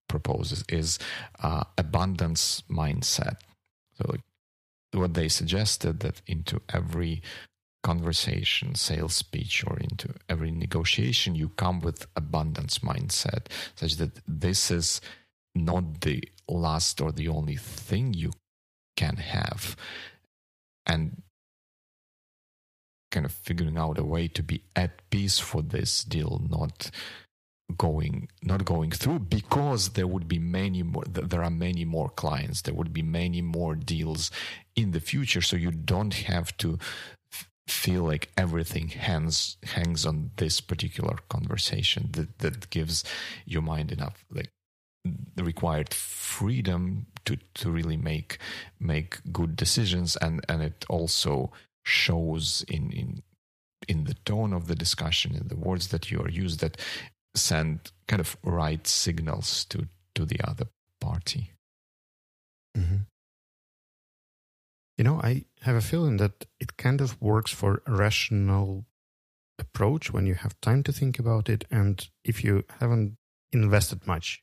[0.08, 0.99] proposes is
[1.41, 3.38] uh, abundance mindset.
[3.95, 4.22] So like
[4.96, 7.22] what they suggested that into every
[7.84, 14.72] conversation, sales speech, or into every negotiation, you come with abundance mindset, such that this
[14.72, 15.02] is
[15.54, 18.32] not the last or the only thing you
[18.98, 19.76] can have.
[20.86, 21.22] And
[23.12, 26.89] kind of figuring out a way to be at peace for this deal, not
[27.78, 32.61] going not going through because there would be many more there are many more clients.
[32.61, 34.32] There would be many more deals
[34.76, 35.41] in the future.
[35.41, 36.78] So you don't have to
[37.68, 43.03] feel like everything hangs hangs on this particular conversation that that gives
[43.45, 44.51] your mind enough like
[45.36, 48.38] the required freedom to to really make
[48.80, 50.16] make good decisions.
[50.18, 51.51] And and it also
[51.84, 53.24] shows in in
[53.88, 56.78] in the tone of the discussion in the words that you are used that
[57.36, 60.67] send kind of right signals to to the other
[60.99, 61.51] party
[62.77, 63.03] mm-hmm.
[64.97, 68.86] You know, I have a feeling that it kind of works for a rational
[69.59, 73.17] approach when you have time to think about it and if you haven't
[73.51, 74.41] invested much.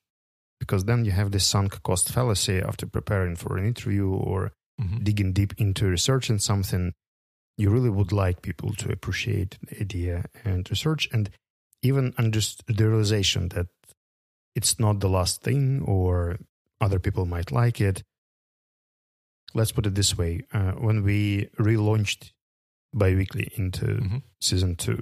[0.61, 5.03] Because then you have this sunk cost fallacy after preparing for an interview or mm-hmm.
[5.03, 6.93] digging deep into research in something.
[7.57, 11.31] You really would like people to appreciate the idea and research and
[11.83, 13.67] even under the realization that
[14.55, 16.39] it's not the last thing or
[16.81, 18.03] other people might like it
[19.55, 22.33] let's put it this way uh, when we relaunched
[22.95, 24.19] biweekly into mm-hmm.
[24.41, 24.99] season two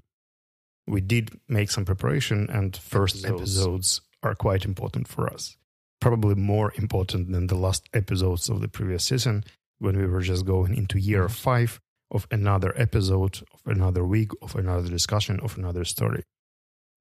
[0.86, 3.58] we did make some preparation and first episodes.
[3.58, 5.56] episodes are quite important for us
[6.00, 9.44] probably more important than the last episodes of the previous season
[9.78, 11.32] when we were just going into year mm-hmm.
[11.32, 16.22] five of another episode of another week of another discussion of another story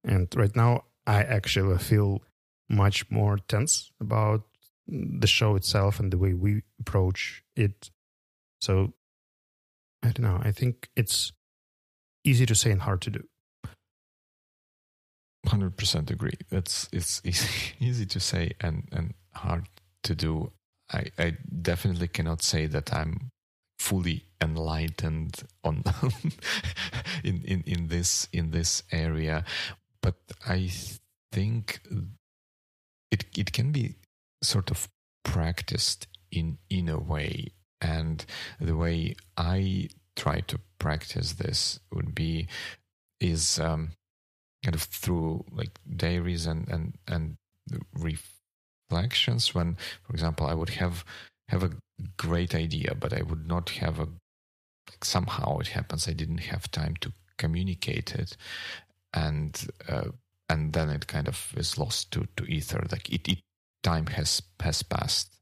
[0.04, 2.22] and right now i actually feel
[2.70, 4.42] much more tense about
[4.86, 7.90] the show itself and the way we approach it.
[8.60, 8.92] So
[10.02, 10.40] I don't know.
[10.42, 11.32] I think it's
[12.24, 13.24] easy to say and hard to do.
[15.46, 16.34] Hundred percent agree.
[16.50, 19.68] It's it's easy, easy to say and and hard
[20.04, 20.52] to do.
[20.92, 23.30] I I definitely cannot say that I'm
[23.78, 25.82] fully enlightened on
[27.24, 29.44] in, in in this in this area,
[30.02, 30.14] but
[30.46, 30.70] I
[31.32, 31.80] think
[33.10, 33.96] it it can be
[34.42, 34.88] sort of
[35.24, 37.48] practiced in in a way.
[37.80, 38.24] And
[38.60, 42.46] the way i try to practice this would be
[43.20, 43.92] is um,
[44.62, 47.36] kind of through like diaries and and and
[47.94, 51.04] reflections when for example i would have
[51.48, 51.70] have a
[52.16, 54.08] great idea but i would not have a
[54.90, 56.08] like somehow it happens.
[56.08, 58.36] I didn't have time to communicate it
[59.14, 60.08] and uh,
[60.48, 62.84] and then it kind of is lost to to ether.
[62.90, 63.38] Like it, it
[63.82, 65.38] time has has passed.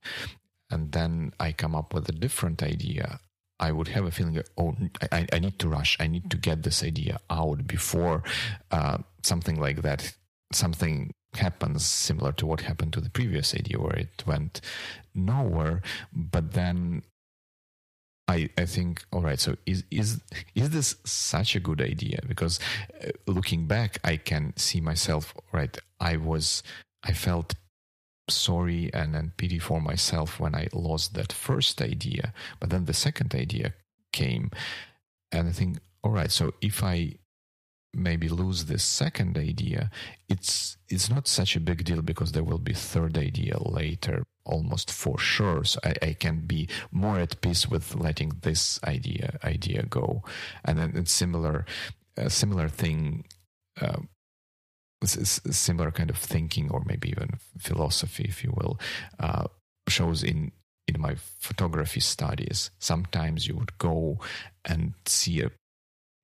[0.70, 3.20] And then i come up with a different idea.
[3.60, 4.76] I would have a feeling oh
[5.10, 5.96] I, I need to rush.
[5.98, 8.22] I need to get this idea out before
[8.70, 10.14] uh, something like that
[10.52, 14.60] something happens similar to what happened to the previous idea where it went
[15.14, 15.82] nowhere.
[16.12, 17.02] But then
[18.28, 20.20] I, I think all right so is is
[20.54, 22.60] is this such a good idea because
[23.02, 26.62] uh, looking back I can see myself right I was
[27.02, 27.54] I felt
[28.30, 32.32] sorry and, and pity for myself when I lost that first idea.
[32.60, 33.74] But then the second idea
[34.12, 34.50] came,
[35.32, 37.14] and I think, all right, so if I
[37.94, 39.90] maybe lose this second idea,
[40.28, 44.90] it's it's not such a big deal because there will be third idea later, almost
[44.90, 45.64] for sure.
[45.64, 50.22] So I, I can be more at peace with letting this idea idea go,
[50.64, 51.66] and then similar.
[52.26, 53.26] Similar thing
[53.80, 54.00] uh,
[55.04, 58.78] similar kind of thinking or maybe even philosophy, if you will,
[59.20, 59.44] uh,
[59.88, 60.52] shows in
[60.86, 62.70] in my photography studies.
[62.78, 64.18] Sometimes you would go
[64.64, 65.50] and see a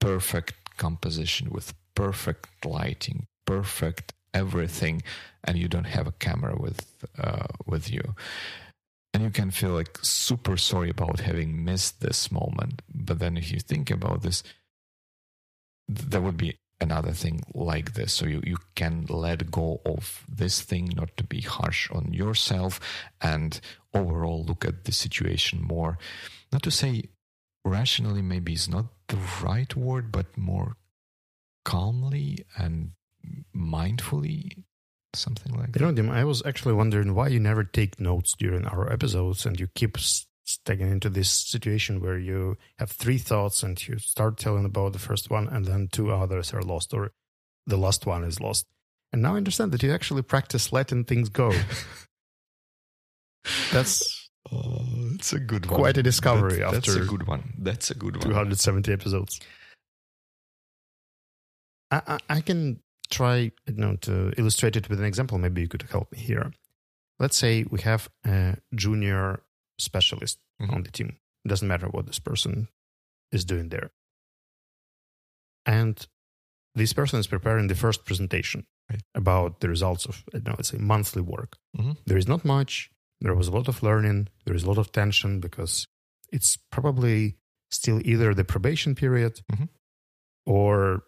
[0.00, 5.02] perfect composition with perfect lighting, perfect everything,
[5.44, 8.14] and you don't have a camera with uh, with you.
[9.14, 12.82] And you can feel like super sorry about having missed this moment.
[12.92, 14.42] But then if you think about this,
[15.86, 18.12] there would be another thing like this.
[18.12, 22.80] So you, you can let go of this thing, not to be harsh on yourself,
[23.20, 23.60] and
[23.94, 25.96] overall look at the situation more.
[26.52, 27.04] Not to say
[27.64, 30.76] rationally, maybe is not the right word, but more
[31.64, 32.90] calmly and
[33.54, 34.64] mindfully.
[35.14, 35.80] Something like that.
[35.80, 39.46] You know, Dim, I was actually wondering why you never take notes during our episodes
[39.46, 39.96] and you keep
[40.64, 44.98] taken into this situation where you have three thoughts and you start telling about the
[44.98, 47.12] first one and then two others are lost or
[47.66, 48.66] the last one is lost.
[49.12, 51.52] And now I understand that you actually practice letting things go.
[53.72, 55.78] That's oh, that's a good one.
[55.78, 57.52] Quite a discovery that, after That's a good one.
[57.58, 58.24] That's a good one.
[58.24, 59.40] 270 episodes.
[61.90, 62.80] I, I, I can
[63.10, 65.38] try you know to illustrate it with an example.
[65.38, 66.52] Maybe you could help me here.
[67.18, 69.42] Let's say we have a junior
[69.78, 70.74] specialist mm-hmm.
[70.74, 71.18] on the team.
[71.44, 72.68] It doesn't matter what this person
[73.32, 73.90] is doing there.
[75.66, 76.06] And
[76.74, 79.02] this person is preparing the first presentation right.
[79.14, 81.56] about the results of, you know, let's say, monthly work.
[81.76, 81.92] Mm-hmm.
[82.06, 82.90] There is not much.
[83.20, 84.28] There was a lot of learning.
[84.44, 85.86] There is a lot of tension because
[86.32, 87.36] it's probably
[87.70, 89.64] still either the probation period mm-hmm.
[90.46, 91.04] or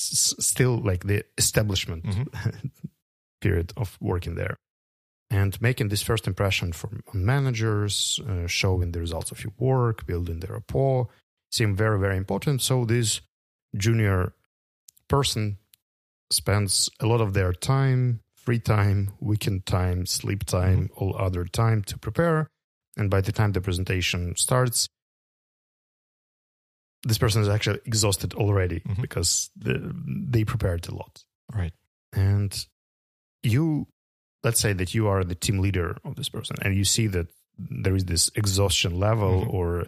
[0.00, 2.68] s- still like the establishment mm-hmm.
[3.40, 4.56] period of working there
[5.30, 10.40] and making this first impression from managers, uh, showing the results of your work, building
[10.40, 11.08] the rapport,
[11.50, 12.62] seem very, very important.
[12.62, 13.20] So this
[13.76, 14.32] junior
[15.08, 15.58] person
[16.30, 21.04] spends a lot of their time, free time, weekend time, sleep time, mm-hmm.
[21.04, 22.48] all other time to prepare.
[22.96, 24.88] And by the time the presentation starts,
[27.02, 29.00] this person is actually exhausted already mm-hmm.
[29.00, 31.24] because the, they prepared a lot.
[31.52, 31.72] Right.
[32.12, 32.66] And
[33.42, 33.86] you
[34.42, 37.26] let's say that you are the team leader of this person and you see that
[37.58, 39.50] there is this exhaustion level mm-hmm.
[39.50, 39.86] or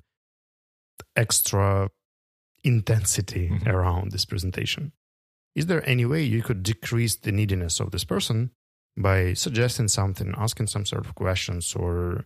[1.16, 1.90] extra
[2.64, 3.68] intensity mm-hmm.
[3.68, 4.92] around this presentation.
[5.54, 8.50] Is there any way you could decrease the neediness of this person
[8.96, 12.24] by suggesting something, asking some sort of questions, or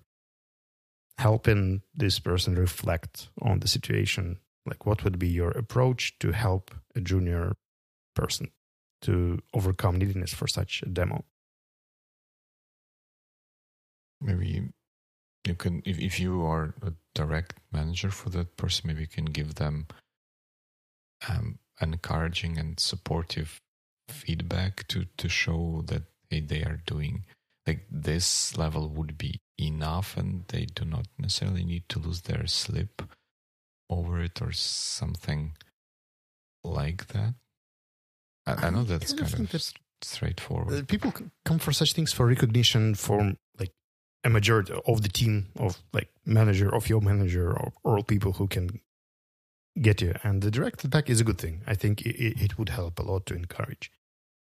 [1.18, 4.38] helping this person reflect on the situation?
[4.66, 7.54] Like, what would be your approach to help a junior
[8.14, 8.50] person
[9.02, 11.24] to overcome neediness for such a demo?
[14.20, 14.68] maybe
[15.46, 19.26] you can if, if you are a direct manager for that person maybe you can
[19.26, 19.86] give them
[21.28, 23.60] um, encouraging and supportive
[24.08, 27.24] feedback to to show that hey, they are doing
[27.66, 32.46] like this level would be enough and they do not necessarily need to lose their
[32.46, 33.02] sleep
[33.88, 35.56] over it or something
[36.64, 37.34] like that?
[38.46, 39.72] I, I know that's kind, kind of,
[40.02, 41.12] straightforward people
[41.46, 43.72] come for such things for recognition for like
[44.24, 48.46] a majority of the team of like manager of your manager or all people who
[48.46, 48.80] can
[49.80, 50.14] get you.
[50.22, 51.62] And the direct attack is a good thing.
[51.66, 53.90] I think it, it would help a lot to encourage.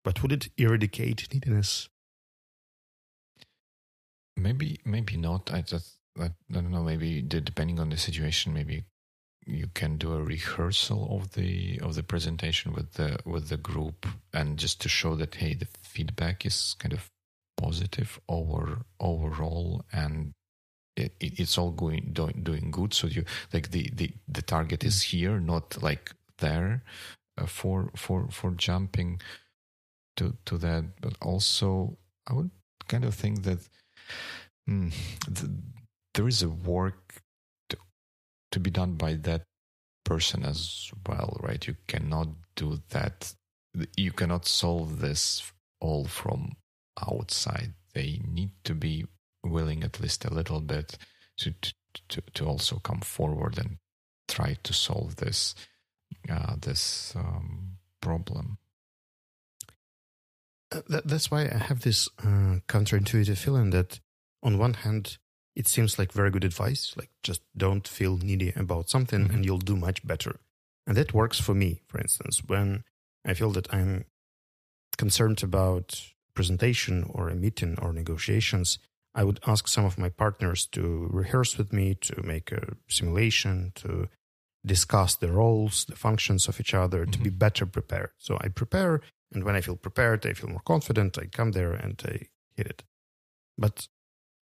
[0.04, 1.88] But would it eradicate neediness?
[4.36, 5.52] Maybe maybe not.
[5.52, 6.82] I just i, I don't know.
[6.82, 8.84] Maybe depending on the situation maybe
[9.50, 14.06] you can do a rehearsal of the of the presentation with the with the group
[14.32, 17.10] and just to show that hey the feedback is kind of
[17.56, 20.32] positive over overall and
[20.96, 22.94] it, it, it's all going doing, doing good.
[22.94, 26.82] So you like the, the the target is here not like there
[27.38, 29.20] uh, for for for jumping
[30.16, 31.00] to to that.
[31.00, 31.96] But also
[32.26, 32.50] i would
[32.88, 33.58] kind of think that
[34.68, 34.92] mm,
[35.28, 35.50] the,
[36.14, 37.22] there is a work
[38.50, 39.42] to, be done by that
[40.04, 43.32] person as well right you cannot do that
[43.96, 46.56] you cannot solve this all from
[47.00, 47.74] outside.
[47.94, 49.06] They need to be
[49.44, 50.98] willing at least a little bit
[51.38, 51.54] to
[52.08, 53.78] to, to also come forward and
[54.28, 55.54] try to solve this
[56.28, 58.58] uh, this um, problem.
[60.70, 63.98] That, that's why I have this uh, counterintuitive feeling that,
[64.40, 65.18] on one hand,
[65.60, 69.34] it seems like very good advice, like just don't feel needy about something mm-hmm.
[69.34, 70.40] and you'll do much better.
[70.86, 72.82] And that works for me, for instance, when
[73.26, 74.06] I feel that I'm
[74.96, 75.86] concerned about
[76.32, 78.78] presentation or a meeting or negotiations,
[79.14, 83.72] I would ask some of my partners to rehearse with me, to make a simulation,
[83.82, 84.08] to
[84.64, 87.10] discuss the roles, the functions of each other, mm-hmm.
[87.10, 88.12] to be better prepared.
[88.16, 91.18] So I prepare, and when I feel prepared, I feel more confident.
[91.18, 92.82] I come there and I hit it.
[93.58, 93.88] But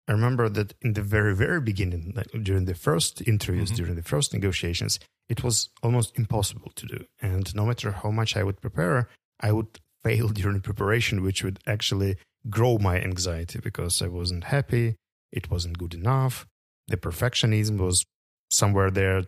[0.07, 3.77] I remember that in the very, very beginning, like during the first interviews, mm-hmm.
[3.77, 4.99] during the first negotiations,
[5.29, 7.05] it was almost impossible to do.
[7.21, 11.59] And no matter how much I would prepare, I would fail during preparation, which would
[11.65, 12.17] actually
[12.49, 14.95] grow my anxiety because I wasn't happy.
[15.31, 16.45] It wasn't good enough.
[16.87, 18.05] The perfectionism was
[18.51, 19.23] somewhere there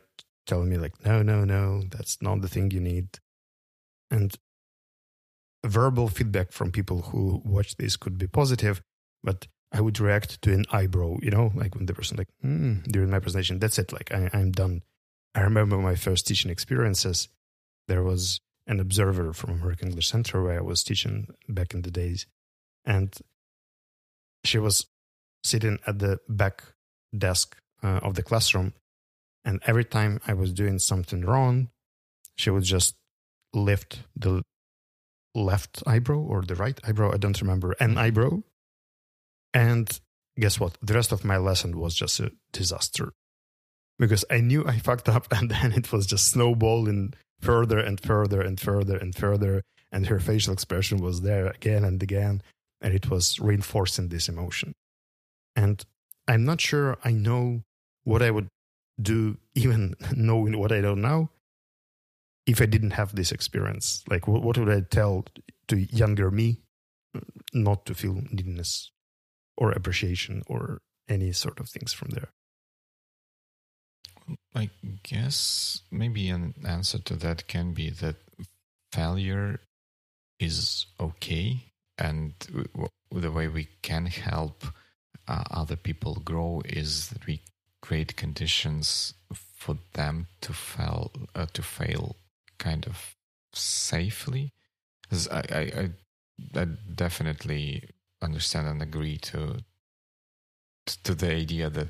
[0.46, 3.08] telling me, like, no, no, no, that's not the thing you need.
[4.12, 4.36] And
[5.66, 8.82] verbal feedback from people who watch this could be positive,
[9.24, 12.84] but I would react to an eyebrow, you know, like when the person like mm,
[12.86, 13.60] during my presentation.
[13.60, 13.92] That's it.
[13.92, 14.84] Like I, I'm done.
[15.36, 17.28] I remember my first teaching experiences.
[17.88, 21.92] There was an observer from American English Center where I was teaching back in the
[21.92, 22.26] days,
[22.86, 23.14] and
[24.44, 24.88] she was
[25.44, 26.64] sitting at the back
[27.18, 28.74] desk uh, of the classroom,
[29.44, 31.70] and every time I was doing something wrong,
[32.36, 32.96] she would just
[33.54, 34.44] lift the
[35.36, 37.12] left eyebrow or the right eyebrow.
[37.14, 38.42] I don't remember an eyebrow
[39.58, 40.00] and
[40.40, 40.78] guess what?
[40.84, 43.12] The rest of my lesson was just a disaster
[43.98, 48.40] because I knew I fucked up and then it was just snowballing further and further
[48.40, 49.64] and further and further.
[49.92, 52.44] And her facial expression was there again and again.
[52.82, 54.74] And it was reinforcing this emotion.
[55.56, 55.84] And
[56.28, 57.64] I'm not sure I know
[58.04, 58.50] what I would
[59.02, 61.32] do, even knowing what I don't know,
[62.46, 64.04] if I didn't have this experience.
[64.08, 65.26] Like, what, would I tell
[65.70, 66.60] to younger me
[67.54, 68.92] not to feel neediness
[69.58, 70.80] or appreciation or
[71.10, 72.30] any sort of things from there?
[74.54, 74.70] I
[75.04, 78.18] guess maybe an answer to that can be that
[78.92, 79.62] failure
[80.40, 82.34] is okay, and
[83.12, 84.66] the way we can help
[85.28, 87.42] uh, other people grow is that we
[87.82, 92.16] create conditions for them to fail uh, to fail
[92.58, 93.16] kind of
[93.54, 94.52] safely.
[95.32, 95.90] I, I,
[96.60, 97.90] I definitely
[98.22, 99.64] understand and agree to
[101.04, 101.90] to the idea that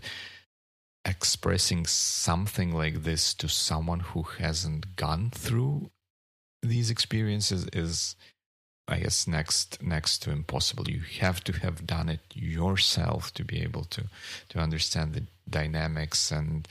[1.05, 5.89] expressing something like this to someone who hasn't gone through
[6.61, 8.15] these experiences is
[8.89, 10.89] I guess next next to impossible.
[10.89, 14.05] You have to have done it yourself to be able to
[14.49, 16.67] to understand the dynamics and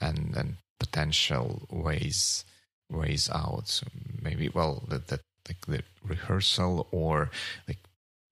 [0.00, 2.44] and and potential ways
[2.90, 3.68] ways out.
[3.68, 3.86] So
[4.22, 7.30] maybe well that that like the rehearsal or
[7.68, 7.78] like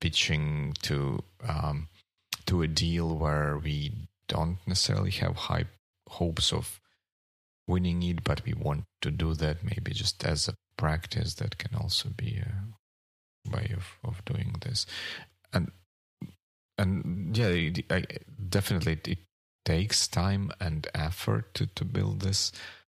[0.01, 1.89] pitching to um,
[2.47, 3.93] to a deal where we
[4.29, 5.65] don't necessarily have high
[6.09, 6.81] hopes of
[7.67, 11.35] winning it, but we want to do that maybe just as a practice.
[11.35, 14.87] That can also be a way of, of doing this,
[15.53, 15.71] and
[16.77, 18.05] and yeah, it, I,
[18.49, 19.19] definitely it
[19.65, 22.53] takes time and effort to to build this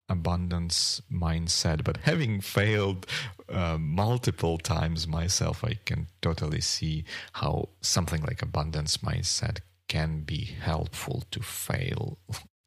[0.09, 3.05] abundance mindset but having failed
[3.51, 10.45] uh, multiple times myself i can totally see how something like abundance mindset can be
[10.45, 12.17] helpful to fail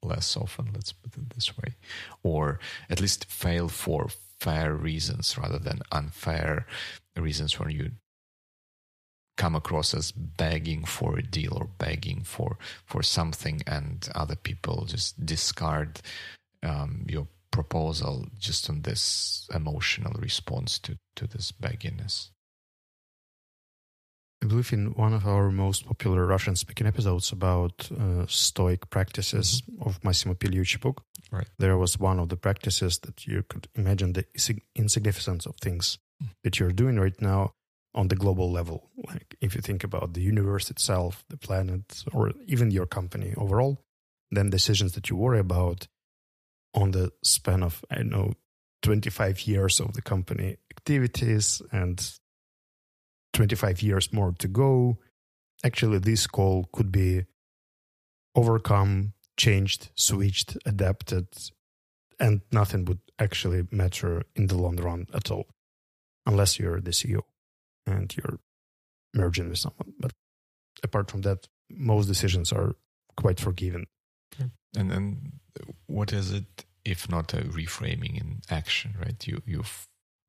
[0.02, 1.74] less often let's put it this way
[2.22, 2.58] or
[2.90, 4.08] at least fail for
[4.40, 6.66] fair reasons rather than unfair
[7.16, 7.92] reasons where you
[9.36, 14.84] come across as begging for a deal or begging for for something and other people
[14.84, 16.00] just discard
[16.62, 22.30] um, your proposal just on this emotional response to, to this begginess.
[24.42, 29.62] I believe in one of our most popular Russian speaking episodes about uh, Stoic practices
[29.62, 29.88] mm-hmm.
[29.88, 31.46] of Massimo Pigliucci book, right.
[31.58, 34.24] there was one of the practices that you could imagine the
[34.74, 36.28] insignificance of things mm.
[36.42, 37.52] that you're doing right now
[37.94, 38.90] on the global level.
[39.06, 43.78] Like if you think about the universe itself, the planet, or even your company overall,
[44.32, 45.86] then decisions that you worry about
[46.74, 48.32] on the span of, I don't know,
[48.82, 52.18] 25 years of the company activities and
[53.32, 54.98] 25 years more to go.
[55.64, 57.24] Actually, this call could be
[58.34, 61.28] overcome, changed, switched, adapted,
[62.18, 65.46] and nothing would actually matter in the long run at all,
[66.26, 67.20] unless you're the CEO
[67.86, 68.38] and you're
[69.14, 69.92] merging with someone.
[69.98, 70.12] But
[70.82, 72.74] apart from that, most decisions are
[73.16, 73.86] quite forgiven.
[74.76, 75.40] And then
[75.86, 79.26] what is it if not a reframing in action, right?
[79.26, 79.64] You you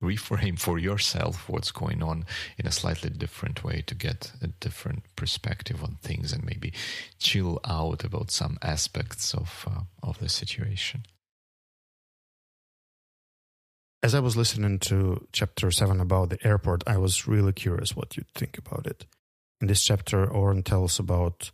[0.04, 2.26] reframe for yourself what's going on
[2.58, 6.74] in a slightly different way to get a different perspective on things and maybe
[7.20, 11.06] chill out about some aspects of uh, of the situation.
[14.04, 18.18] As I was listening to chapter 7 about the airport, I was really curious what
[18.18, 19.06] you'd think about it.
[19.62, 21.52] In this chapter, Oren tells about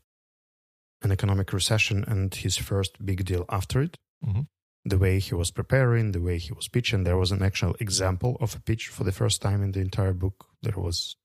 [1.02, 3.98] an economic recession and his first big deal after it.
[4.26, 4.42] Mm-hmm.
[4.86, 8.38] The way he was preparing, the way he was pitching, there was an actual example
[8.40, 10.46] of a pitch for the first time in the entire book.
[10.62, 11.16] There was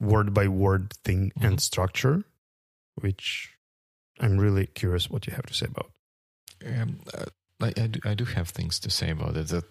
[0.00, 1.46] word by word thing mm-hmm.
[1.46, 2.24] and structure,
[2.96, 3.50] which
[4.20, 5.90] I'm really curious what you have to say about.
[6.66, 7.26] Um, uh,
[7.60, 9.48] I, I, do, I do have things to say about it.
[9.48, 9.64] That,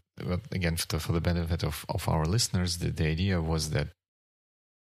[0.51, 3.89] again, for the, for the benefit of, of our listeners, the, the idea was that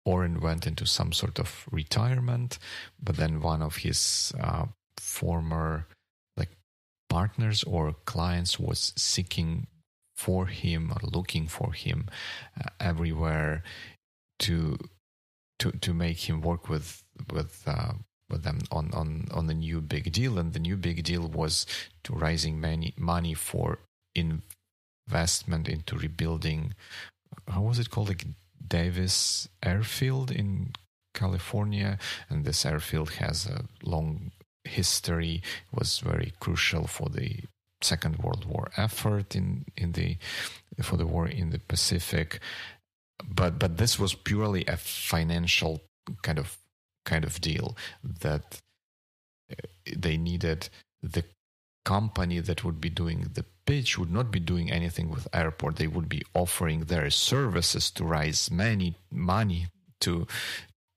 [0.05, 2.57] Oren went into some sort of retirement,
[3.01, 4.65] but then one of his uh,
[4.97, 5.87] former
[6.35, 6.49] like
[7.09, 9.67] partners or clients was seeking
[10.15, 12.07] for him or looking for him
[12.59, 13.63] uh, everywhere
[14.39, 14.77] to
[15.59, 17.93] to to make him work with with uh,
[18.29, 20.39] with them on on on the new big deal.
[20.39, 21.67] And the new big deal was
[22.03, 23.79] to raising many money for
[24.15, 26.73] investment into rebuilding
[27.47, 28.25] how was it called like
[28.67, 30.73] Davis Airfield in
[31.13, 31.97] California
[32.29, 34.31] and this airfield has a long
[34.63, 35.41] history
[35.71, 37.43] It was very crucial for the
[37.81, 40.17] Second World War effort in in the
[40.81, 42.39] for the war in the Pacific,
[43.25, 45.81] but but this was purely a financial
[46.21, 46.57] kind of
[47.05, 48.61] kind of deal that
[49.51, 49.55] uh,
[49.97, 50.69] they needed
[51.01, 51.23] the
[51.83, 53.45] company that would be doing the
[53.97, 55.75] would not be doing anything with airport.
[55.75, 59.67] They would be offering their services to raise many money
[60.01, 60.27] to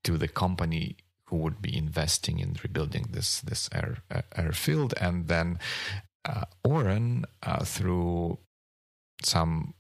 [0.02, 0.96] to the company
[1.28, 4.94] who would be investing in rebuilding this this air uh, airfield.
[5.00, 5.58] And then
[6.24, 8.38] uh, Oren uh, through
[9.22, 9.74] some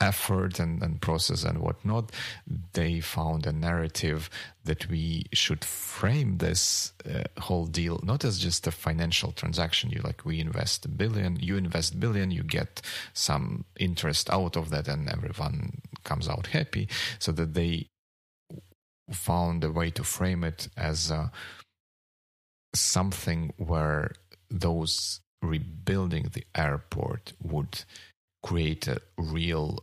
[0.00, 2.10] effort and, and process and whatnot,
[2.72, 4.30] they found a narrative
[4.64, 9.90] that we should frame this uh, whole deal not as just a financial transaction.
[9.90, 12.80] You like we invest a billion, you invest billion, you get
[13.12, 16.88] some interest out of that, and everyone comes out happy.
[17.18, 17.86] So that they
[19.12, 21.12] found a way to frame it as
[22.74, 24.12] something where
[24.50, 27.84] those rebuilding the airport would
[28.42, 29.78] create a real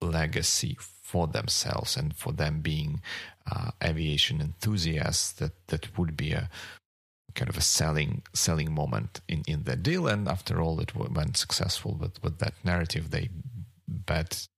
[0.00, 3.00] legacy for themselves and for them being
[3.50, 6.50] uh, aviation enthusiasts that that would be a
[7.34, 10.06] kind of a selling selling moment in in the deal.
[10.06, 13.10] And after all it went successful with with that narrative.
[13.10, 13.30] They
[13.86, 14.48] bet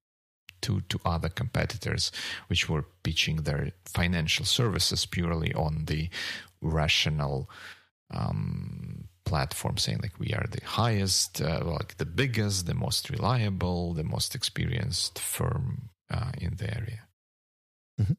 [0.63, 2.11] to to other competitors
[2.49, 6.09] which were pitching their financial services purely on the
[6.61, 7.49] rational
[8.13, 13.95] um, platform saying like we are the highest, uh, like the biggest, the most reliable,
[13.95, 17.03] the most experienced firm uh, in the area.
[18.01, 18.19] Mm-hmm.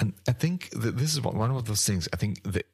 [0.00, 2.08] And I think that this is one of those things.
[2.12, 2.64] I think the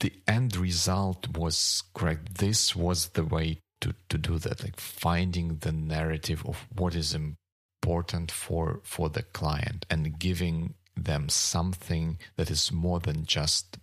[0.00, 2.38] the end result was correct.
[2.38, 3.48] This was the way
[3.82, 9.22] to to do that, like finding the narrative of what is important for for the
[9.22, 13.78] client and giving them something that is more than just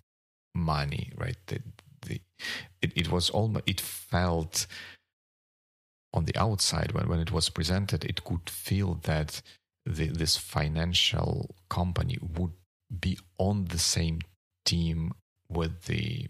[0.53, 1.37] money, right?
[1.47, 1.59] The,
[2.05, 2.21] the,
[2.81, 4.67] it, it was almost, it felt
[6.13, 9.41] on the outside when, when it was presented, it could feel that
[9.85, 12.53] the, this financial company would
[12.99, 14.19] be on the same
[14.65, 15.13] team
[15.49, 16.27] with the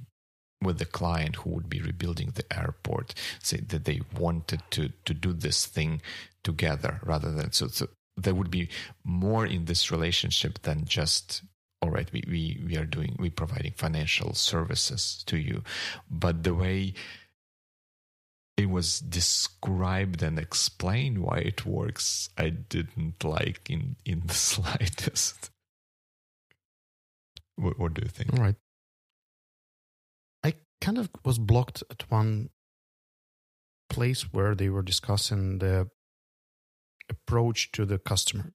[0.64, 5.14] with the client who would be rebuilding the airport say that they wanted to to
[5.14, 6.02] do this thing
[6.44, 8.70] together rather than so, so there would be
[9.04, 11.44] more in this relationship than just
[11.82, 15.64] all right, we, we, we are doing, we providing financial services to you.
[16.10, 16.94] But the way
[18.56, 25.50] it was described and explained why it works, I didn't like in, in the slightest.
[27.56, 28.34] what, what do you think?
[28.34, 28.56] All right.
[30.44, 32.50] I kind of was blocked at one
[33.90, 35.90] place where they were discussing the
[37.10, 38.54] approach to the customer.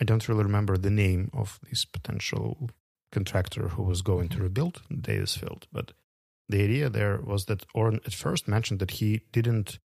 [0.00, 2.70] I don't really remember the name of this potential
[3.10, 5.92] contractor who was going to rebuild Davis Field, but
[6.48, 9.78] the idea there was that Oren at first mentioned that he didn't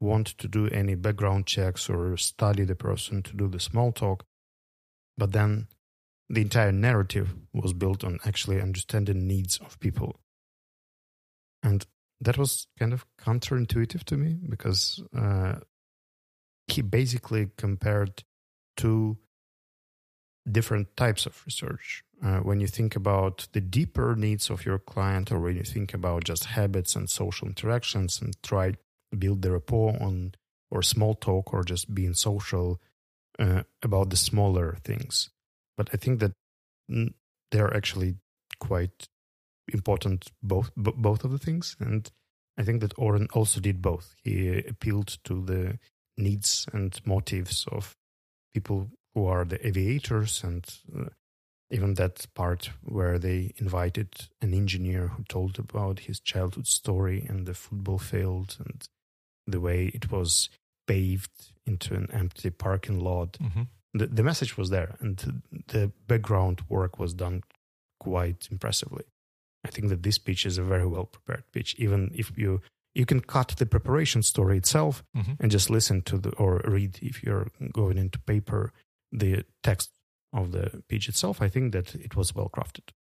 [0.00, 4.24] want to do any background checks or study the person to do the small talk,
[5.16, 5.68] but then
[6.28, 10.20] the entire narrative was built on actually understanding needs of people.
[11.62, 11.86] And
[12.20, 15.56] that was kind of counterintuitive to me because uh,
[16.66, 18.24] he basically compared
[18.76, 19.18] two
[20.50, 22.02] different types of research.
[22.24, 25.92] Uh, when you think about the deeper needs of your client, or when you think
[25.92, 30.32] about just habits and social interactions, and try to build the rapport on
[30.70, 32.80] or small talk or just being social
[33.38, 35.30] uh, about the smaller things.
[35.76, 36.32] But I think that
[37.50, 38.16] they're actually
[38.58, 39.08] quite
[39.72, 42.10] important both both of the things, and
[42.56, 44.14] I think that Oren also did both.
[44.22, 45.78] He appealed to the
[46.16, 47.94] needs and motives of
[48.54, 51.06] people who are the aviators and uh,
[51.70, 57.46] even that part where they invited an engineer who told about his childhood story and
[57.46, 58.86] the football field and
[59.46, 60.50] the way it was
[60.86, 61.30] paved
[61.64, 63.38] into an empty parking lot.
[63.42, 63.62] Mm-hmm.
[63.94, 67.42] The, the message was there, and the background work was done
[67.98, 69.04] quite impressively.
[69.64, 72.60] I think that this pitch is a very well prepared pitch, even if you
[72.94, 75.32] you can cut the preparation story itself mm-hmm.
[75.40, 78.72] and just listen to the or read if you're going into paper
[79.16, 79.90] the text
[80.32, 82.92] of the pitch itself, I think that it was well crafted.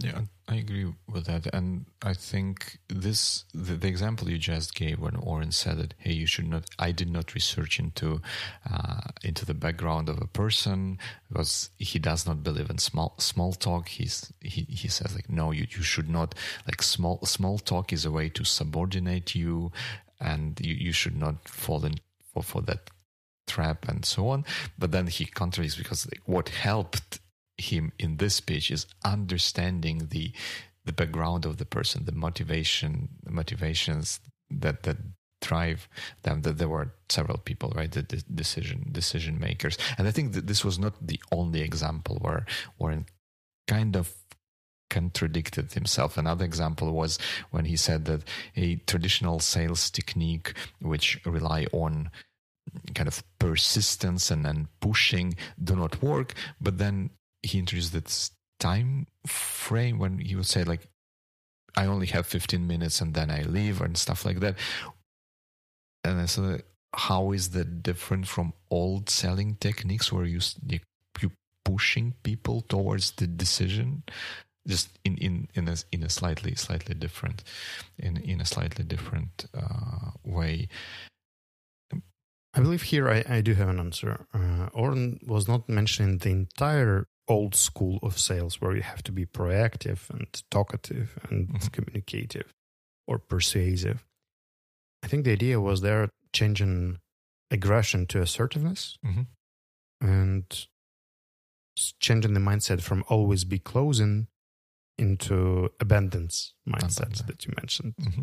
[0.00, 5.00] Yeah, I agree with that, and I think this the, the, example you just gave
[5.00, 8.22] when Oren said that, "Hey, you should not." I did not research into
[8.70, 13.52] uh, into the background of a person because he does not believe in small small
[13.52, 13.88] talk.
[13.88, 16.32] He's he he says like, "No, you you should not
[16.64, 19.72] like small small talk is a way to subordinate you,
[20.20, 21.96] and you you should not fall in
[22.32, 22.90] for for that
[23.48, 24.44] trap and so on."
[24.78, 27.20] But then he contradicts because what helped
[27.56, 30.32] him in this speech is understanding the
[30.84, 34.20] the background of the person, the motivation, the motivations
[34.50, 34.96] that that
[35.40, 35.88] drive
[36.22, 36.42] them.
[36.42, 37.90] That there were several people, right?
[37.90, 42.18] The, the decision decision makers, and I think that this was not the only example
[42.20, 42.46] where
[42.78, 43.06] Oren
[43.66, 44.14] kind of
[44.90, 46.16] contradicted himself.
[46.16, 47.18] Another example was
[47.50, 48.22] when he said that
[48.56, 52.10] a traditional sales technique, which rely on
[52.94, 56.34] kind of persistence and, and pushing, do not work.
[56.60, 57.10] But then
[57.42, 60.88] he introduced this time frame when he would say like
[61.76, 64.56] I only have 15 minutes and then I leave and stuff like that.
[66.02, 66.62] And I said,
[66.94, 70.80] how is that different from old selling techniques where you you
[71.68, 74.02] pushing people towards the decision,
[74.66, 77.44] just in in in a in a slightly slightly different
[77.98, 80.68] in in a slightly different uh, way.
[82.58, 84.26] I believe here I, I do have an answer.
[84.34, 89.12] Uh, Oren was not mentioning the entire old school of sales where you have to
[89.12, 91.68] be proactive and talkative and mm-hmm.
[91.68, 92.52] communicative
[93.06, 94.04] or persuasive.
[95.04, 96.98] I think the idea was there changing
[97.50, 99.22] aggression to assertiveness mm-hmm.
[100.00, 100.66] and
[102.00, 104.26] changing the mindset from always be closing
[104.98, 107.94] into abundance mindset that you mentioned.
[108.00, 108.22] Mm-hmm.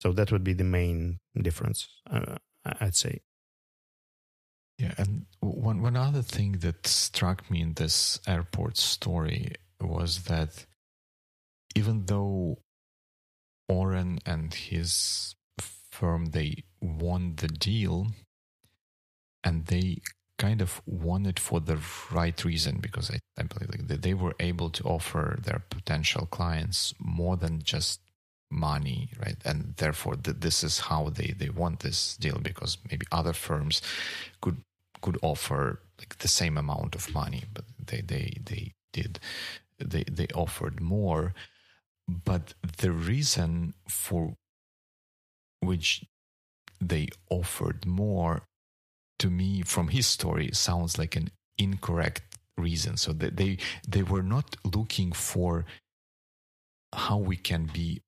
[0.00, 3.20] So that would be the main difference, uh, I'd say.
[4.78, 10.66] Yeah, and one one other thing that struck me in this airport story was that
[11.76, 12.58] even though
[13.68, 15.34] Oren and his
[15.90, 18.08] firm they won the deal
[19.44, 19.98] and they
[20.38, 21.78] kind of won it for the
[22.10, 26.94] right reason because I, I believe like they were able to offer their potential clients
[26.98, 28.00] more than just
[28.52, 33.06] money right and therefore th- this is how they they won this deal because maybe
[33.10, 33.80] other firms
[34.40, 34.58] could
[35.02, 39.20] could offer like the same amount of money, but they they they did
[39.78, 41.34] they they offered more.
[42.08, 44.34] But the reason for
[45.60, 46.04] which
[46.80, 48.42] they offered more
[49.20, 52.22] to me from his story sounds like an incorrect
[52.58, 55.64] reason so that they they were not looking for
[56.92, 58.02] how we can be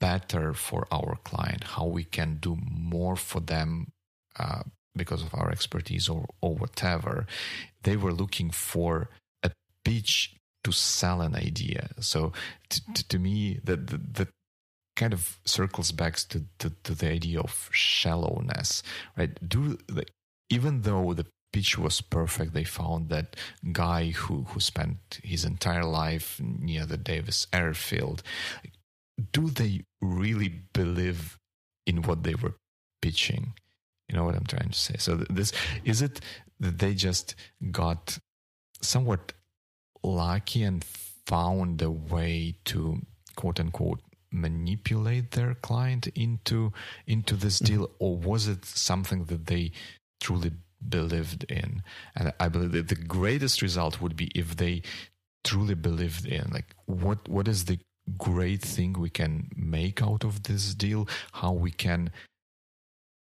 [0.00, 3.92] better for our client how we can do more for them
[4.38, 4.62] uh,
[4.96, 7.26] because of our expertise or, or whatever.
[7.82, 9.10] They were looking for
[9.42, 9.50] a
[9.84, 10.34] pitch
[10.64, 11.90] to sell an idea.
[12.00, 12.32] So
[12.70, 14.28] to, to, me, that, that,
[14.96, 18.82] kind of circles back to, to, to, the idea of shallowness,
[19.16, 19.30] right?
[19.48, 20.10] Do like,
[20.50, 21.24] even though the
[21.54, 23.34] pitch was perfect, they found that
[23.72, 28.22] guy who, who spent his entire life near the Davis airfield.
[29.32, 31.38] Do they really believe
[31.86, 32.54] in what they were
[33.02, 33.54] pitching?
[34.08, 34.96] You know what I'm trying to say?
[34.98, 35.52] So this
[35.84, 36.20] is it
[36.58, 37.34] that they just
[37.70, 38.18] got
[38.82, 39.32] somewhat
[40.02, 43.00] lucky and found a way to
[43.36, 44.00] quote unquote
[44.32, 46.72] manipulate their client into
[47.06, 47.74] into this mm-hmm.
[47.74, 49.72] deal or was it something that they
[50.20, 50.52] truly
[50.88, 51.82] believed in
[52.16, 54.80] and i believe that the greatest result would be if they
[55.42, 57.78] truly believed in like what what is the
[58.18, 62.10] great thing we can make out of this deal how we can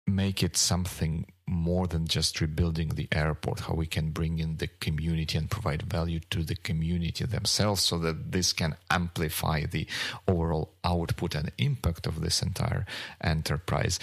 [0.08, 4.68] make it something more than just rebuilding the airport, how we can bring in the
[4.68, 9.86] community and provide value to the community themselves so that this can amplify the
[10.28, 12.86] overall output and impact of this entire
[13.22, 14.00] enterprise.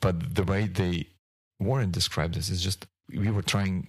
[0.00, 1.08] But the way they
[1.60, 3.88] Oren described this is just we were trying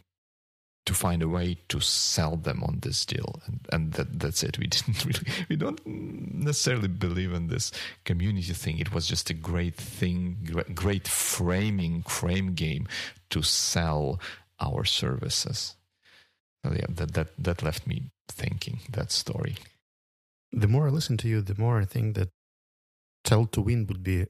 [0.86, 3.42] to find a way to sell them on this deal.
[3.46, 4.60] And, and that, that's it.
[4.60, 7.72] We didn't really we don't necessarily believe in this
[8.04, 8.80] community thing.
[8.80, 12.88] It was just a great thing great framing frame game
[13.32, 14.20] to sell
[14.60, 15.76] our services.
[16.64, 19.56] So yeah that, that that left me thinking that story.
[20.52, 22.30] The more i listen to you the more i think that
[23.26, 24.26] tell to win would be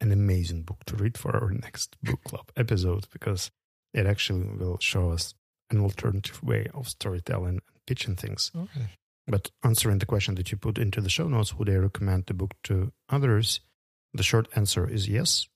[0.00, 3.50] an amazing book to read for our next book club episode because
[3.92, 5.34] it actually will show us
[5.70, 8.50] an alternative way of storytelling and pitching things.
[8.54, 8.86] Okay.
[9.26, 12.34] But answering the question that you put into the show notes, would I recommend the
[12.34, 13.60] book to others?
[14.12, 15.48] The short answer is yes.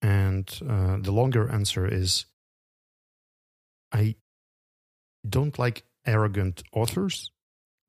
[0.00, 2.26] And uh, the longer answer is
[3.92, 4.16] I
[5.28, 7.30] don't like arrogant authors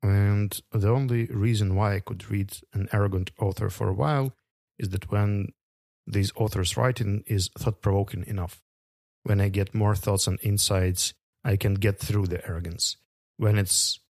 [0.02, 4.34] And the only reason why I could read an arrogant author for a while
[4.78, 5.48] is that when
[6.06, 8.62] these authors' writing is thought provoking enough.
[9.24, 11.14] When I get more thoughts and insights,
[11.46, 12.96] I can get through the arrogance.
[13.36, 14.00] When it's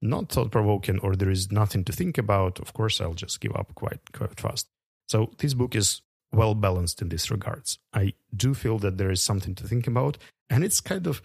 [0.00, 3.54] not thought provoking or there is nothing to think about, of course, I'll just give
[3.56, 4.68] up quite, quite fast.
[5.08, 7.78] So this book is well balanced in these regards.
[7.92, 10.18] I do feel that there is something to think about,
[10.48, 11.20] and it's kind of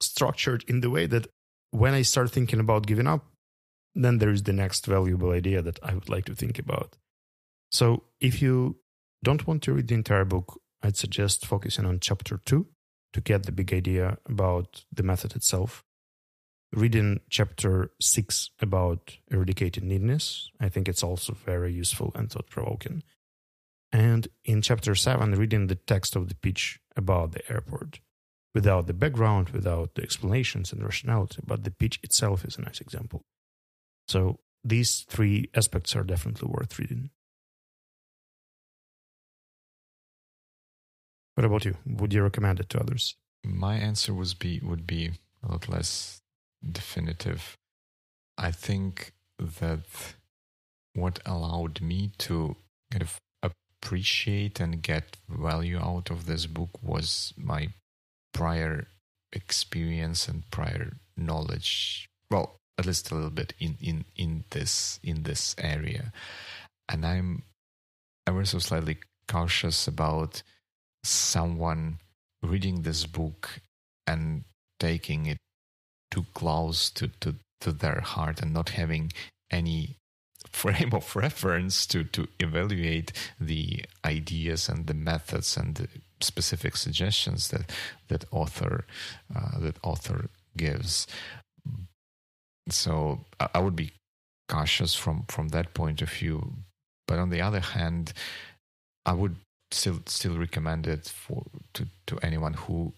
[0.00, 1.26] structured in the way that
[1.70, 3.26] when I start thinking about giving up,
[3.94, 6.96] then there is the next valuable idea that I would like to think about.
[7.70, 8.78] So if you
[9.22, 12.68] don't want to read the entire book, I'd suggest focusing on chapter two
[13.14, 15.82] to get the big idea about the method itself.
[16.72, 23.02] Reading chapter six about eradicating neediness, I think it's also very useful and thought provoking.
[23.92, 28.00] And in chapter seven, reading the text of the pitch about the airport
[28.52, 32.80] without the background, without the explanations and rationality, but the pitch itself is a nice
[32.80, 33.24] example.
[34.08, 37.10] So these three aspects are definitely worth reading.
[41.34, 41.76] What about you?
[41.84, 43.16] Would you recommend it to others?
[43.44, 45.12] My answer was be would be
[45.42, 46.20] a lot less
[46.64, 47.56] definitive.
[48.38, 50.14] I think that
[50.94, 52.56] what allowed me to
[52.90, 57.68] kind of appreciate and get value out of this book was my
[58.32, 58.86] prior
[59.32, 62.08] experience and prior knowledge.
[62.30, 66.12] Well, at least a little bit in in in this in this area,
[66.88, 67.42] and I'm
[68.26, 70.42] ever so slightly cautious about
[71.06, 71.98] someone
[72.42, 73.60] reading this book
[74.06, 74.44] and
[74.78, 75.38] taking it
[76.10, 79.12] too close to, to, to their heart and not having
[79.50, 79.96] any
[80.50, 85.88] frame of reference to, to evaluate the ideas and the methods and the
[86.20, 87.70] specific suggestions that
[88.08, 88.86] that author
[89.34, 91.06] uh, that author gives.
[92.68, 93.92] So I, I would be
[94.48, 96.52] cautious from from that point of view.
[97.06, 98.12] But on the other hand,
[99.04, 99.36] I would
[99.74, 101.44] still still recommend it for
[101.74, 102.92] to, to anyone who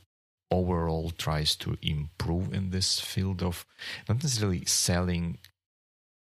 [0.50, 3.64] overall tries to improve in this field of
[4.08, 5.38] not necessarily selling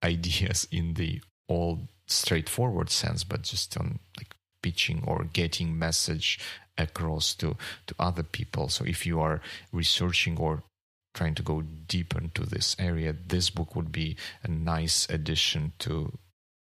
[0.04, 6.38] ideas in the all straightforward sense, but just on like pitching or getting message
[6.76, 8.68] across to to other people.
[8.68, 9.40] So if you are
[9.72, 10.62] researching or
[11.14, 16.18] trying to go deeper into this area, this book would be a nice addition to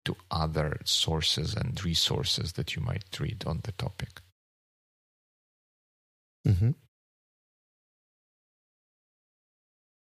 [0.05, 4.21] to other sources and resources that you might read on the topic.
[6.47, 6.71] Mm-hmm.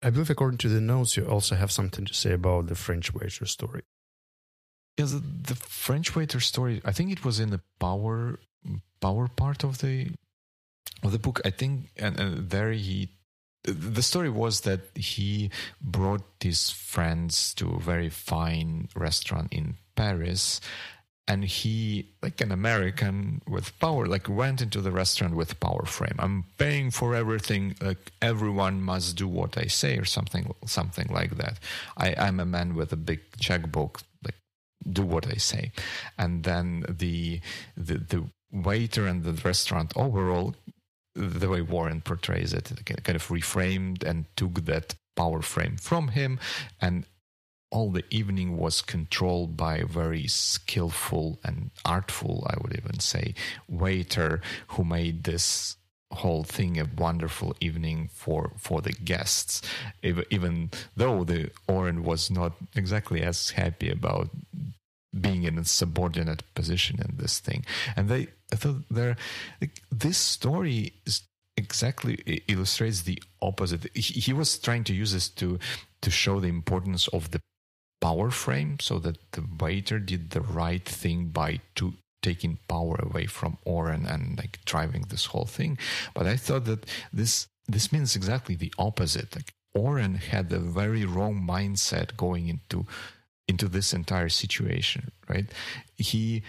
[0.02, 3.12] I believe, according to the notes, you also have something to say about the French
[3.12, 3.82] waiter story.
[4.96, 6.80] Yes, the, the French waiter story.
[6.84, 8.38] I think it was in the power
[9.00, 10.10] power part of the
[11.02, 11.40] of the book.
[11.44, 13.10] I think, and, and there he
[13.64, 20.60] the story was that he brought his friends to a very fine restaurant in Paris
[21.30, 21.70] and he
[22.22, 26.16] like an american with power like went into the restaurant with power frame.
[26.18, 30.44] I'm paying for everything like everyone must do what i say or something
[30.78, 31.56] something like that.
[32.04, 33.94] I i'm a man with a big checkbook
[34.24, 34.38] like
[34.98, 35.64] do what i say.
[36.22, 36.66] And then
[37.02, 37.40] the
[37.76, 38.20] the the
[38.68, 40.48] waiter and the restaurant overall
[41.14, 42.66] the way Oren portrays it
[43.06, 44.86] kind of reframed and took that
[45.20, 46.32] power frame from him
[46.80, 47.04] and
[47.70, 53.34] all the evening was controlled by a very skillful and artful, I would even say,
[53.68, 55.76] waiter who made this
[56.12, 59.62] whole thing a wonderful evening for for the guests.
[60.02, 64.30] Even, though the Oren was not exactly as happy about
[65.18, 67.64] being in a subordinate position in this thing.
[67.96, 69.16] And they I thought there
[69.90, 71.22] this story is
[71.56, 72.14] exactly
[72.48, 73.88] illustrates the opposite.
[73.94, 75.58] He, he was trying to use this to
[76.02, 77.40] to show the importance of the
[78.00, 83.26] power frame so that the waiter did the right thing by to taking power away
[83.26, 85.78] from Oren and like driving this whole thing.
[86.14, 89.34] But I thought that this this means exactly the opposite.
[89.36, 92.86] Like Oren had a very wrong mindset going into
[93.48, 95.46] into this entire situation, right?
[95.96, 96.42] He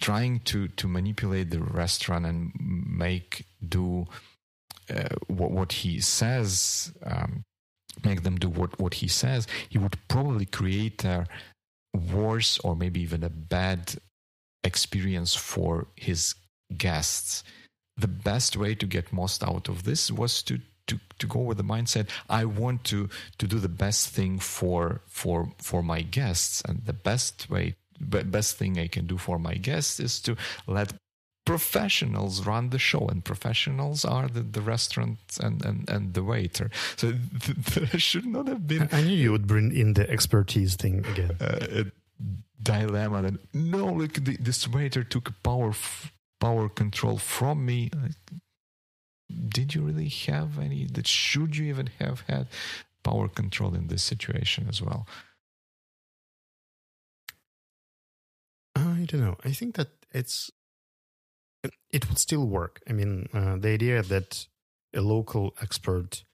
[0.00, 2.52] trying to to manipulate the restaurant and
[2.86, 4.06] make do
[4.90, 7.44] uh, what what he says um,
[8.04, 11.26] make them do what, what he says, he would probably create a
[12.12, 13.94] worse or maybe even a bad
[14.64, 16.34] experience for his
[16.76, 17.44] guests.
[17.96, 21.58] The best way to get most out of this was to to, to go with
[21.58, 26.60] the mindset I want to to do the best thing for for for my guests
[26.66, 30.36] and the best way best thing I can do for my guests is to
[30.66, 30.92] let
[31.44, 36.70] professionals run the show and professionals are the, the restaurant and, and, and the waiter
[36.96, 37.12] so
[37.74, 41.36] there should not have been I knew you would bring in the expertise thing again.
[41.40, 41.84] uh, a
[42.62, 45.72] dilemma that no look the, this waiter took power
[46.40, 48.40] power control from me Like,
[49.48, 52.46] did you really have any that should you even have had
[53.02, 55.08] power control in this situation as well
[58.74, 59.36] I don't know.
[59.44, 60.50] I think that it's
[61.90, 62.80] it would still work.
[62.88, 64.46] I mean, uh, the idea that
[64.94, 66.24] a local expert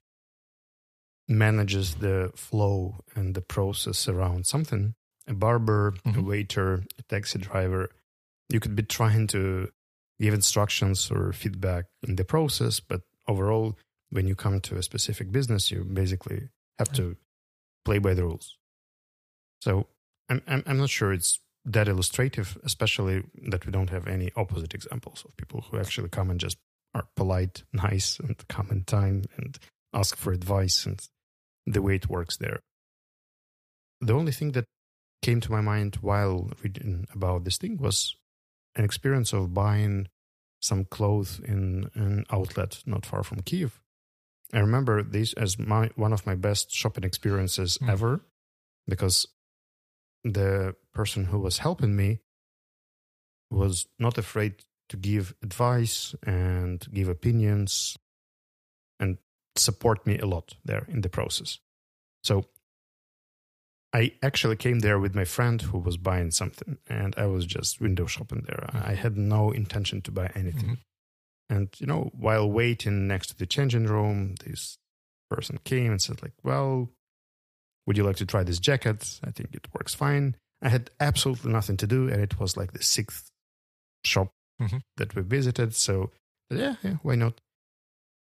[1.27, 4.95] manages the flow and the process around something,
[5.27, 6.25] a barber, a Mhm.
[6.25, 7.89] waiter, a taxi driver,
[8.49, 9.71] you could be trying to
[10.19, 13.77] give instructions or feedback in the process, but overall,
[14.09, 16.49] when you come to a specific business, you basically
[16.79, 17.15] have to
[17.85, 18.57] play by the rules.
[19.61, 19.87] So
[20.29, 24.73] I'm I'm, I'm not sure it's that illustrative, especially that we don't have any opposite
[24.73, 26.57] examples of people who actually come and just
[26.93, 29.59] are polite, nice, and come in time and
[29.93, 31.07] ask for advice and
[31.65, 32.59] the way it works there.
[34.01, 34.65] The only thing that
[35.21, 38.15] came to my mind while reading about this thing was
[38.75, 40.07] an experience of buying
[40.61, 43.79] some clothes in an outlet not far from Kiev.
[44.53, 47.89] I remember this as my one of my best shopping experiences Mm.
[47.89, 48.21] ever
[48.87, 49.27] because
[50.23, 52.19] the person who was helping me
[53.51, 57.97] was not afraid to give advice and give opinions
[58.99, 59.17] and
[59.55, 61.59] support me a lot there in the process.
[62.23, 62.45] So
[63.93, 67.81] I actually came there with my friend who was buying something and I was just
[67.81, 68.69] window shopping there.
[68.71, 70.69] I had no intention to buy anything.
[70.69, 70.77] Mhm.
[71.49, 74.77] And you know, while waiting next to the changing room, this
[75.31, 76.91] person came and said like, "Well,
[77.89, 79.19] would you like to try this jacket?
[79.23, 82.71] I think it works fine." I had absolutely nothing to do and it was like
[82.73, 83.31] the sixth
[84.05, 84.29] shop
[84.61, 84.81] Mhm.
[84.97, 86.11] that we visited, so
[86.51, 87.41] yeah, yeah, why not?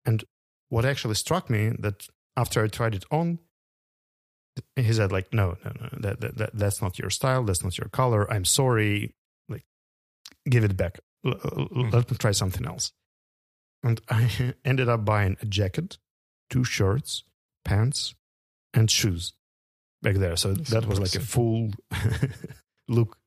[0.05, 0.23] And
[0.69, 3.39] what actually struck me that after I tried it on,
[4.75, 7.43] he said like, "No, no, no, that, that, that that's not your style.
[7.43, 8.31] That's not your color.
[8.31, 9.15] I'm sorry.
[9.49, 9.65] Like,
[10.49, 10.99] give it back.
[11.25, 11.91] L- l- Mm.
[11.93, 12.91] Let me try something else."
[13.83, 15.97] And I ended up buying a jacket,
[16.49, 17.23] two shirts,
[17.63, 18.15] pants,
[18.73, 19.33] and shoes
[20.01, 20.35] back there.
[20.35, 21.71] So that was like a full
[22.87, 23.17] look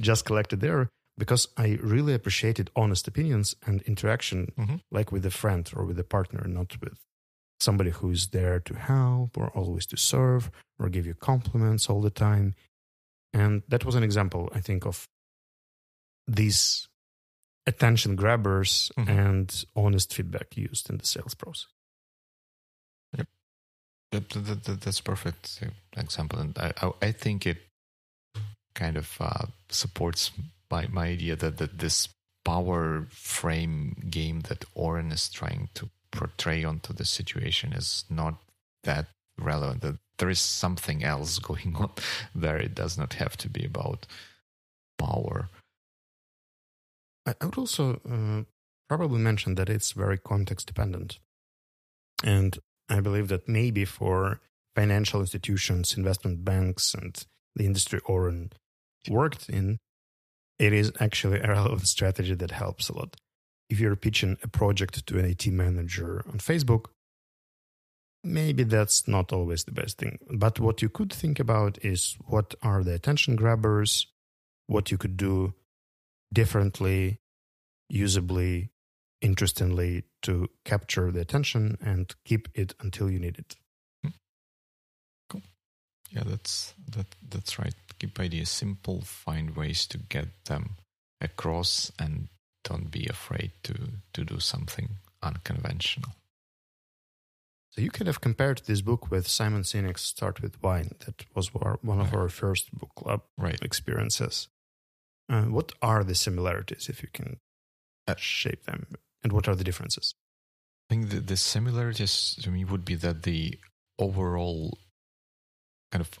[0.00, 4.80] just collected there because I really appreciated honest opinions and interaction, Mhm.
[4.90, 6.98] like with a friend or with a partner, not with
[7.58, 12.10] somebody who's there to help or always to serve or give you compliments all the
[12.10, 12.54] time.
[13.34, 15.06] And that was an example, I think, of
[16.26, 16.88] these
[17.66, 19.08] attention grabbers Mhm.
[19.08, 21.68] and honest feedback used in the sales process.
[24.12, 27.58] That, that, that, that's perfect uh, example, and I, I, think it
[28.74, 30.32] kind of uh, supports
[30.68, 32.08] my, my idea that, that this
[32.44, 38.34] power frame game that Oren is trying to portray onto the situation is not
[38.82, 39.06] that
[39.38, 39.82] relevant.
[39.82, 41.90] That there is something else going on
[42.34, 42.56] there.
[42.56, 44.06] It does not have to be about
[44.98, 45.48] power.
[47.26, 48.44] I I would also uh,
[48.88, 51.18] probably mention that it's very context dependent.
[52.24, 52.58] And
[52.90, 54.40] I believe that maybe for
[54.74, 57.24] financial institutions, investment banks, and
[57.54, 58.52] the industry Oren
[59.08, 59.78] worked in,
[60.58, 63.16] it is actually a relevant strategy that helps a lot.
[63.68, 66.86] If you're pitching a project to an IT manager on Facebook,
[68.22, 70.18] maybe that's not always the best thing.
[70.30, 74.08] But what you could think about is what are the attention grabbers,
[74.66, 75.54] what you could do
[76.32, 77.20] differently,
[77.88, 78.70] usably,
[79.20, 83.56] interestingly to capture the attention and keep it until you need it.
[85.28, 85.42] Cool.
[86.10, 87.74] Yeah, that's that that's right.
[87.98, 90.76] Keep ideas simple, find ways to get them
[91.20, 92.28] across and
[92.64, 93.74] don't be afraid to
[94.12, 94.88] to do something
[95.22, 96.12] unconventional.
[97.72, 100.82] So you could have compared this book with Simon Sinek's Start with Why.
[101.06, 103.62] That was our, one of our first book club Right.
[103.62, 104.48] experiences.
[105.28, 107.38] Uh, what are the similarities, if you can
[108.08, 108.86] Uh, shape them,
[109.22, 110.14] and what are the differences?
[110.88, 113.58] I think the, the similarities to me would be that the
[113.98, 114.78] overall
[115.92, 116.18] kind of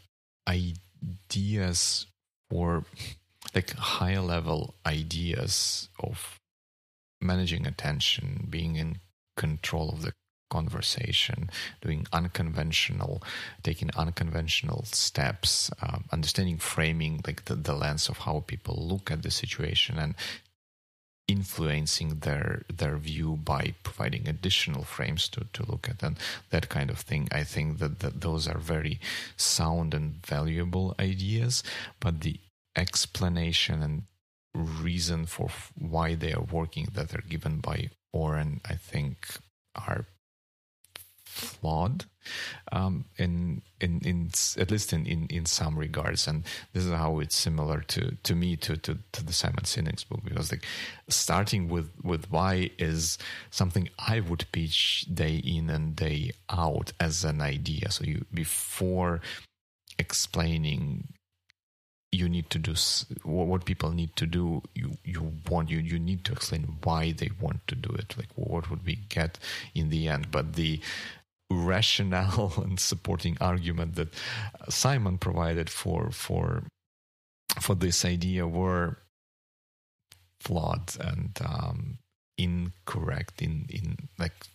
[0.48, 2.06] ideas
[2.50, 2.84] or
[3.54, 6.38] like higher level ideas of
[7.20, 9.00] managing attention, being in
[9.36, 10.12] control of the
[10.50, 11.48] conversation,
[11.80, 13.22] doing unconventional,
[13.62, 19.22] taking unconventional steps, um, understanding framing, like the, the lens of how people look at
[19.22, 20.14] the situation and
[21.30, 26.18] influencing their their view by providing additional frames to, to look at and
[26.50, 27.28] that kind of thing.
[27.30, 28.98] I think that, that those are very
[29.36, 31.62] sound and valuable ideas,
[32.00, 32.36] but the
[32.76, 34.02] explanation and
[34.54, 35.48] reason for
[35.78, 39.28] why they are working that are given by Oren, I think,
[39.76, 40.06] are
[41.30, 42.04] flawed
[42.72, 46.26] um, in, in in at least in, in, in some regards.
[46.26, 50.04] And this is how it's similar to to me to to, to the Simon Sinek's
[50.04, 50.64] book because like
[51.08, 53.16] starting with with why is
[53.50, 57.90] something I would pitch day in and day out as an idea.
[57.90, 59.20] So you before
[59.98, 61.08] explaining
[62.12, 62.74] you need to do
[63.22, 67.30] what people need to do you you want you you need to explain why they
[67.40, 68.16] want to do it.
[68.18, 69.38] Like what would we get
[69.74, 70.30] in the end?
[70.30, 70.80] But the
[71.50, 74.08] rationale and supporting argument that
[74.68, 76.64] Simon provided for for
[77.60, 78.98] for this idea were
[80.40, 81.98] flawed and um,
[82.38, 84.46] incorrect in in like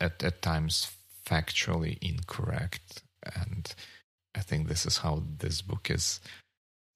[0.00, 0.90] at at times
[1.26, 3.02] factually incorrect
[3.36, 3.74] and
[4.34, 6.20] I think this is how this book is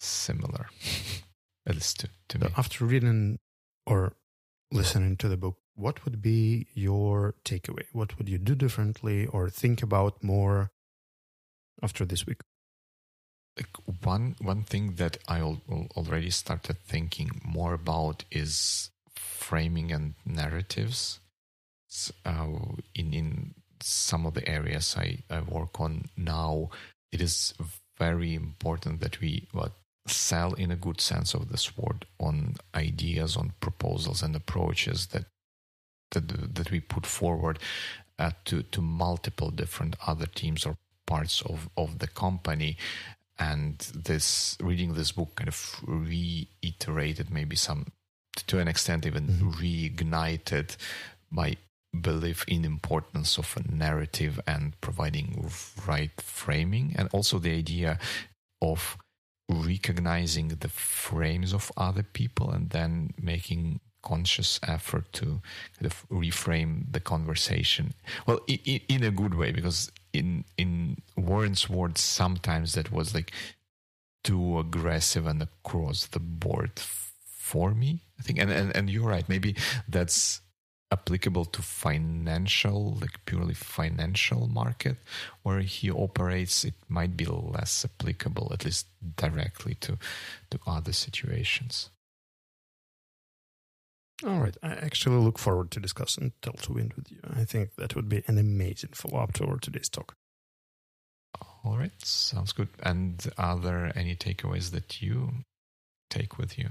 [0.01, 0.68] similar
[1.66, 2.48] at least to, to me.
[2.56, 3.39] After reading
[3.86, 4.14] or
[4.72, 7.84] listening to the book, what would be your takeaway?
[7.92, 10.70] What would you do differently or think about more
[11.80, 12.40] after this week?
[13.56, 13.70] Like
[14.02, 21.20] one one thing that I already started thinking more about is framing and narratives.
[22.24, 26.70] Uh, in in some of the areas I, I work on now,
[27.12, 27.55] it is
[27.96, 29.72] very important that we what
[30.09, 35.26] sell in a good sense of this word on ideas, on proposals and approaches that
[36.12, 37.59] that, that we put forward
[38.18, 40.76] uh, to to multiple different other teams or
[41.06, 42.76] parts of of the company
[43.39, 47.86] and this reading this book kind of reiterated maybe some
[48.47, 49.51] to an extent even mm-hmm.
[49.51, 50.76] reignited
[51.30, 51.56] my
[52.01, 55.51] belief in importance of a narrative and providing
[55.86, 57.98] right framing and also the idea
[58.60, 58.98] of
[59.48, 65.40] recognizing the frames of other people and then making conscious effort to
[65.76, 67.94] kind of reframe the conversation.
[68.26, 73.32] Well, in, in a good way, because in in Oren's words, sometimes that was like
[74.24, 76.78] too aggressive and across the board
[77.24, 78.00] for me.
[78.18, 79.28] I think, and and, and you're right.
[79.28, 79.56] Maybe
[79.88, 80.40] that's
[80.90, 84.96] applicable to financial, like purely financial market
[85.42, 86.64] where he operates.
[86.64, 89.98] It might be less applicable, at least directly to
[90.50, 91.90] to other situations.
[94.26, 94.56] All right.
[94.62, 96.32] I actually look forward to discussing
[96.68, 97.18] Win with you.
[97.24, 100.16] I think that would be an amazing follow up to our today's talk.
[101.64, 101.92] All right.
[102.04, 102.68] Sounds good.
[102.82, 105.44] And are there any takeaways that you
[106.10, 106.70] take with you?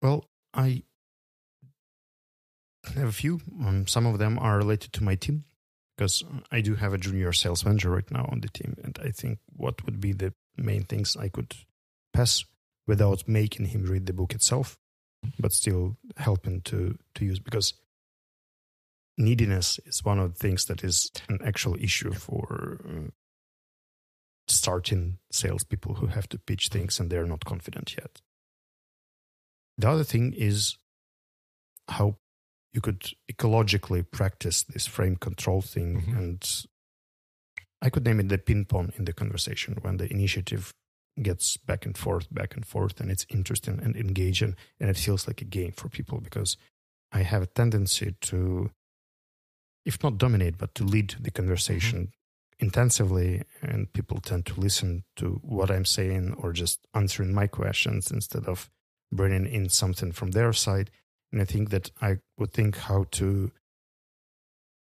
[0.00, 0.24] Well,
[0.54, 0.82] I
[2.94, 3.40] have a few.
[3.62, 5.44] Um, some of them are related to my team
[5.96, 8.76] because I do have a junior sales manager right now on the team.
[8.82, 11.54] And I think what would be the main things I could
[12.14, 12.44] pass
[12.86, 14.78] without making him read the book itself
[15.38, 17.74] but still helping to to use because
[19.18, 23.10] neediness is one of the things that is an actual issue for uh,
[24.48, 28.20] starting salespeople who have to pitch things and they're not confident yet.
[29.78, 30.76] The other thing is
[31.88, 32.16] how
[32.72, 36.16] you could ecologically practice this frame control thing mm-hmm.
[36.16, 36.66] and
[37.82, 40.74] I could name it the ping pong in the conversation when the initiative
[41.22, 45.26] gets back and forth, back and forth, and it's interesting and engaging, and it feels
[45.26, 46.56] like a game for people because
[47.12, 48.70] I have a tendency to,
[49.84, 52.66] if not dominate, but to lead the conversation mm-hmm.
[52.66, 58.10] intensively, and people tend to listen to what I'm saying or just answering my questions
[58.10, 58.70] instead of
[59.12, 60.90] bringing in something from their side.
[61.32, 63.50] And I think that I would think how to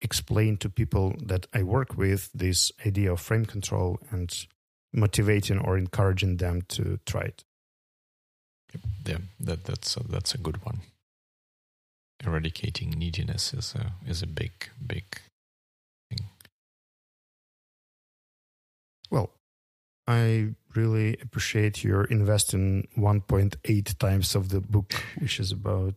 [0.01, 4.47] explain to people that I work with this idea of frame control and
[4.95, 7.43] motivating or encouraging them to try it.
[9.05, 10.81] Yeah, that that's a, that's a good one.
[12.25, 14.51] Eradicating neediness is a is a big
[14.85, 15.05] big
[16.09, 16.27] thing.
[19.11, 19.31] Well,
[20.07, 25.95] I really appreciate your investing 1.8 times of the book, which is about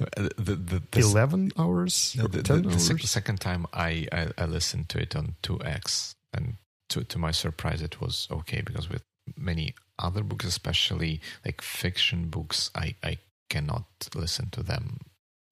[0.00, 3.10] uh, the, the, the, 11 hours no, the, the, hours?
[3.10, 6.54] second time I, I, I listened to it on 2x and
[6.90, 9.02] to to my surprise, it was okay because with
[9.36, 13.18] many other books, especially like fiction books, I I
[13.50, 14.98] cannot listen to them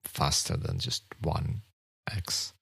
[0.05, 1.61] faster than just one
[2.11, 2.53] x.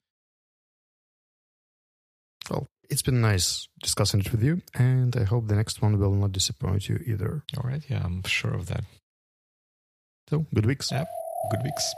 [2.49, 6.13] Well, it's been nice discussing it with you, and I hope the next one will
[6.13, 7.43] not disappoint you either.
[7.57, 8.83] All right, yeah, I'm sure of that.
[10.29, 10.91] So, good weeks.
[10.91, 11.05] Yeah,
[11.51, 11.93] good weeks.